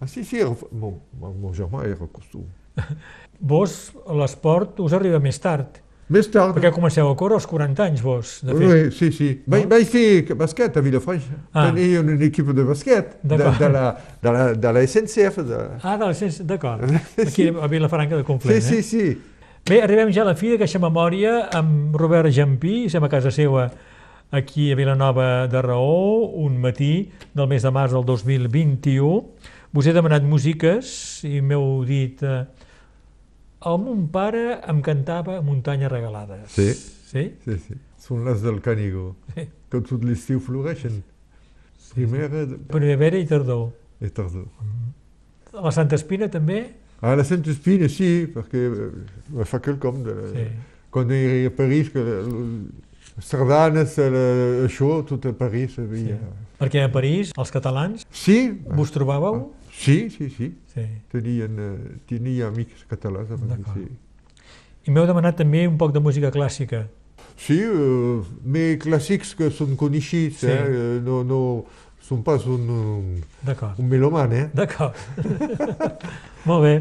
Ah, 0.00 0.06
sí, 0.06 0.22
sí, 0.24 0.38
era, 0.40 0.54
mon, 0.72 1.00
mon 1.20 1.52
germà 1.54 1.82
era 1.84 1.96
costum. 2.12 2.44
Vos, 3.40 3.92
l'esport, 4.06 4.78
us 4.80 4.92
arriba 4.92 5.18
més 5.18 5.38
tard. 5.40 5.80
Més 6.10 6.26
tard, 6.26 6.56
Perquè 6.56 6.72
comenceu 6.74 7.06
a 7.06 7.14
córrer 7.14 7.36
als 7.38 7.46
40 7.46 7.84
anys, 7.84 8.00
vos, 8.02 8.32
de 8.42 8.54
fet. 8.56 8.66
Oui, 8.66 8.78
sí, 8.90 9.08
sí. 9.14 9.28
Vaig, 9.46 9.68
vaig 9.70 9.84
fer 9.86 10.34
basquet 10.34 10.74
a 10.76 10.82
Vilafranca. 10.82 11.36
Ah. 11.52 11.68
Tenia 11.68 12.00
un, 12.00 12.08
un 12.16 12.22
equip 12.26 12.48
de 12.56 12.64
basquet 12.66 13.12
de, 13.22 13.36
de, 13.38 13.68
la, 13.70 13.84
de, 14.22 14.32
la, 14.34 14.46
de 14.58 14.72
la 14.74 14.82
SNCF. 14.86 15.38
De... 15.46 15.60
Ah, 15.84 15.94
de 16.00 16.08
la 16.08 16.16
Ciència- 16.18 16.46
d'acord. 16.48 16.82
Aquí 17.26 17.46
a 17.54 17.68
Vilafranca 17.70 18.16
de 18.18 18.24
Sí, 18.24 18.26
Conflent, 18.26 18.62
sí, 18.66 18.78
eh? 18.78 18.82
sí. 18.82 19.06
Bé, 19.70 19.78
arribem 19.84 20.10
ja 20.10 20.24
a 20.24 20.30
la 20.32 20.34
fi 20.34 20.50
d'aquesta 20.54 20.80
memòria 20.82 21.44
amb 21.54 21.94
Robert 22.00 22.32
Jampí, 22.34 22.86
estem 22.88 23.04
a 23.06 23.10
casa 23.12 23.30
seva 23.30 23.68
aquí 24.34 24.72
a 24.72 24.76
Vilanova 24.78 25.46
de 25.52 25.62
Raó, 25.62 26.26
un 26.42 26.58
matí 26.62 27.10
del 27.34 27.46
mes 27.50 27.62
de 27.62 27.70
març 27.70 27.94
del 27.94 28.04
2021. 28.08 29.20
Vos 29.70 29.86
he 29.86 29.94
demanat 29.94 30.26
músiques 30.26 31.22
i 31.28 31.38
m'heu 31.38 31.84
dit... 31.86 32.18
Eh, 32.26 32.42
el 33.66 33.78
mon 33.78 34.06
pare 34.08 34.60
em 34.68 34.80
cantava 34.82 35.40
Muntanyes 35.42 35.90
regalades. 35.92 36.50
Sí. 36.50 36.72
Sí? 37.10 37.24
sí, 37.44 37.56
sí. 37.66 37.74
Són 38.00 38.24
les 38.24 38.40
del 38.42 38.60
Canigó, 38.62 39.14
Sí. 39.34 39.48
que 39.70 39.80
tot 39.80 40.02
l'estiu 40.04 40.40
floreixen. 40.40 41.02
Primera 41.94 42.28
de- 42.46 42.56
Primavera 42.70 43.18
i 43.18 43.26
tardor. 43.26 43.72
i 44.00 44.08
tardor. 44.08 44.46
A 45.52 45.60
la 45.60 45.72
Santa 45.72 45.96
Espina 45.96 46.28
també? 46.30 46.70
A 47.02 47.16
la 47.16 47.24
Sainte 47.24 47.50
Espina, 47.50 47.88
sí, 47.88 48.26
perquè 48.32 48.60
eh, 49.40 49.44
fa 49.44 49.58
quelcom. 49.60 50.02
De, 50.04 50.14
Sí. 50.34 50.46
Quan 50.90 51.10
era 51.10 51.48
a 51.48 51.50
París, 51.50 51.90
que 51.90 52.00
sardanes, 53.20 53.96
la- 53.98 54.66
això, 54.66 55.04
tot 55.06 55.26
a 55.26 55.32
París 55.32 55.78
havia... 55.78 56.18
Perquè 56.60 56.82
a 56.84 56.90
París, 56.92 57.32
els 57.38 57.50
catalans, 57.50 58.06
Sí, 58.12 58.50
vos 58.76 58.90
trobàveu? 58.92 59.50
Sí, 59.80 60.10
sí, 60.12 60.28
sí. 60.36 60.48
Sí. 60.74 60.84
Tenien, 61.12 61.56
eh, 61.58 61.98
tenia 62.08 62.48
amics 62.48 62.84
catalans 62.90 63.28
sí. 63.74 63.86
I 64.86 64.92
m'heu 64.94 65.06
demanat 65.08 65.36
també 65.40 65.66
un 65.68 65.76
poc 65.80 65.92
de 65.92 66.00
música 66.00 66.30
clàssica. 66.32 66.84
Sí, 67.40 67.56
euh, 67.64 68.20
mais 68.44 68.76
clàssics 68.80 69.34
que 69.36 69.50
són 69.50 69.76
coneixits, 69.80 70.40
Sí. 70.44 70.48
eh? 70.52 70.64
eh, 70.68 71.00
no, 71.04 71.22
no 71.24 71.40
són 72.04 72.22
pas 72.26 72.44
un, 72.46 72.64
un, 72.68 73.20
un 73.78 73.86
meloman, 73.88 74.32
eh? 74.32 74.46
D'acord. 74.56 74.96
Molt 76.48 76.62
bé. 76.64 76.74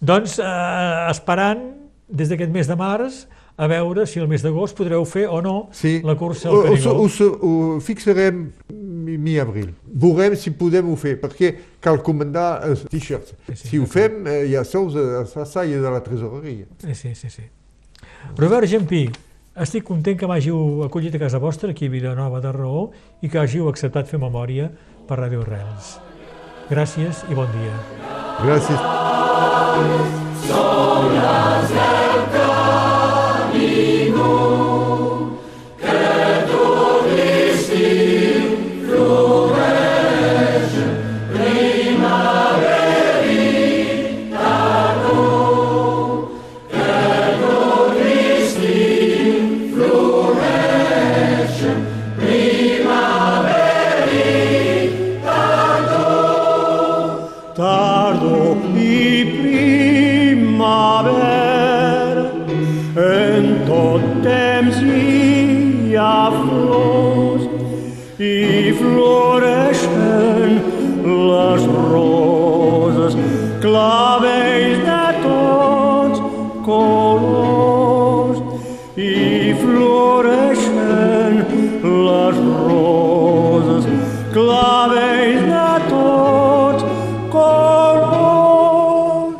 Doncs 0.00 0.38
eh, 0.38 1.10
esperant 1.10 1.64
des 2.08 2.28
d'aquest 2.30 2.52
mes 2.54 2.68
de 2.68 2.76
març 2.78 3.24
a 3.58 3.66
veure 3.66 4.06
si 4.06 4.20
el 4.22 4.28
mes 4.30 4.42
d'agost 4.44 4.76
podreu 4.78 5.04
fer 5.04 5.26
o 5.28 5.40
no 5.42 5.68
Sí. 5.74 6.00
la 6.04 6.14
cursa 6.16 6.48
al 6.48 6.62
Canigó. 6.62 6.92
ho, 6.94 7.08
ho 7.42 7.80
fixarem 7.80 8.52
mi, 8.70 9.18
mi-abril. 9.18 9.74
Veurem 9.84 10.36
si 10.38 10.52
podem 10.54 10.88
ho 10.92 10.96
fer, 10.96 11.16
perquè 11.20 11.54
cal 11.82 11.98
comandar 12.02 12.62
els 12.68 12.84
t-shirts. 12.88 13.34
Sí, 13.48 13.56
sí, 13.56 13.68
si 13.68 13.78
ho 13.82 13.86
fem, 13.86 14.26
eh, 14.26 14.44
ja 14.52 14.62
seus 14.64 14.94
a 14.94 15.24
la 15.26 15.44
saia 15.46 15.80
de 15.80 15.90
la 15.90 16.00
tresoreria. 16.04 16.66
Sí, 16.78 16.94
sí, 16.94 17.14
sí, 17.14 17.30
sí. 17.30 17.42
Robert 18.36 18.68
Gempí, 18.70 19.08
estic 19.56 19.82
content 19.84 20.18
que 20.18 20.26
m'hàgiu 20.30 20.84
acollit 20.86 21.14
a 21.14 21.18
casa 21.18 21.38
vostra, 21.42 21.70
aquí 21.70 21.86
a 21.86 21.90
Vilanova 21.90 22.40
de 22.40 22.52
Raó, 22.52 22.90
i 23.22 23.28
que 23.28 23.38
hàgiu 23.42 23.68
acceptat 23.68 24.06
fer 24.06 24.20
memòria 24.22 24.70
per 25.08 25.18
Ràdio 25.18 25.42
Arrels. 25.42 25.98
Gràcies 26.70 27.24
i 27.30 27.34
bon 27.34 27.48
dia. 27.58 27.74
Gràcies. 28.44 28.78
tardo 30.48 31.97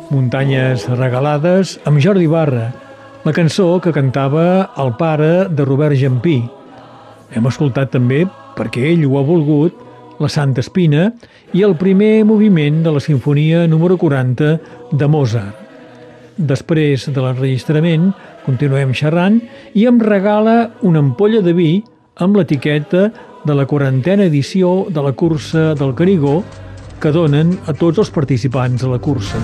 Muntanyes 0.09 0.87
regalades 0.93 1.77
amb 1.89 1.99
Jordi 2.01 2.27
Barra, 2.29 2.69
la 3.25 3.33
cançó 3.35 3.79
que 3.83 3.93
cantava 3.93 4.69
el 4.77 4.93
pare 4.97 5.47
de 5.49 5.65
Robert 5.65 5.97
Jampí. 5.99 6.39
Hem 7.35 7.47
escoltat 7.49 7.91
també, 7.93 8.23
perquè 8.57 8.91
ell 8.91 9.05
ho 9.07 9.17
ha 9.19 9.23
volgut, 9.25 9.75
la 10.19 10.29
Santa 10.29 10.61
Espina 10.61 11.09
i 11.55 11.63
el 11.63 11.75
primer 11.79 12.25
moviment 12.27 12.83
de 12.83 12.93
la 12.95 13.01
sinfonia 13.03 13.65
número 13.67 13.97
40 13.97 14.51
de 14.91 15.07
Mozart. 15.07 15.55
Després 16.37 17.07
de 17.11 17.19
l'enregistrament, 17.19 18.11
continuem 18.45 18.93
xerrant 18.95 19.41
i 19.75 19.85
em 19.89 19.99
regala 19.99 20.69
una 20.87 21.01
ampolla 21.03 21.41
de 21.43 21.53
vi 21.55 21.71
amb 22.23 22.37
l'etiqueta 22.39 23.09
de 23.43 23.55
la 23.55 23.65
quarantena 23.67 24.27
edició 24.27 24.85
de 24.89 25.03
la 25.03 25.11
cursa 25.13 25.73
del 25.75 25.95
Canigó 25.95 26.43
que 26.99 27.11
donen 27.15 27.53
a 27.67 27.73
tots 27.73 28.01
els 28.03 28.09
participants 28.11 28.83
a 28.83 28.89
la 28.91 28.99
cursa. 28.99 29.39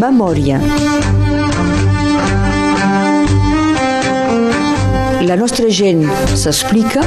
Memòria. 0.00 0.60
La 5.24 5.36
nostra 5.40 5.70
gent 5.72 6.04
s'explica. 6.36 7.04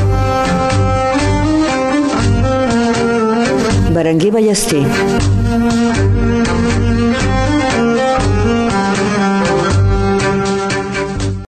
Berenguer 3.93 4.33
Ballester. 4.33 5.36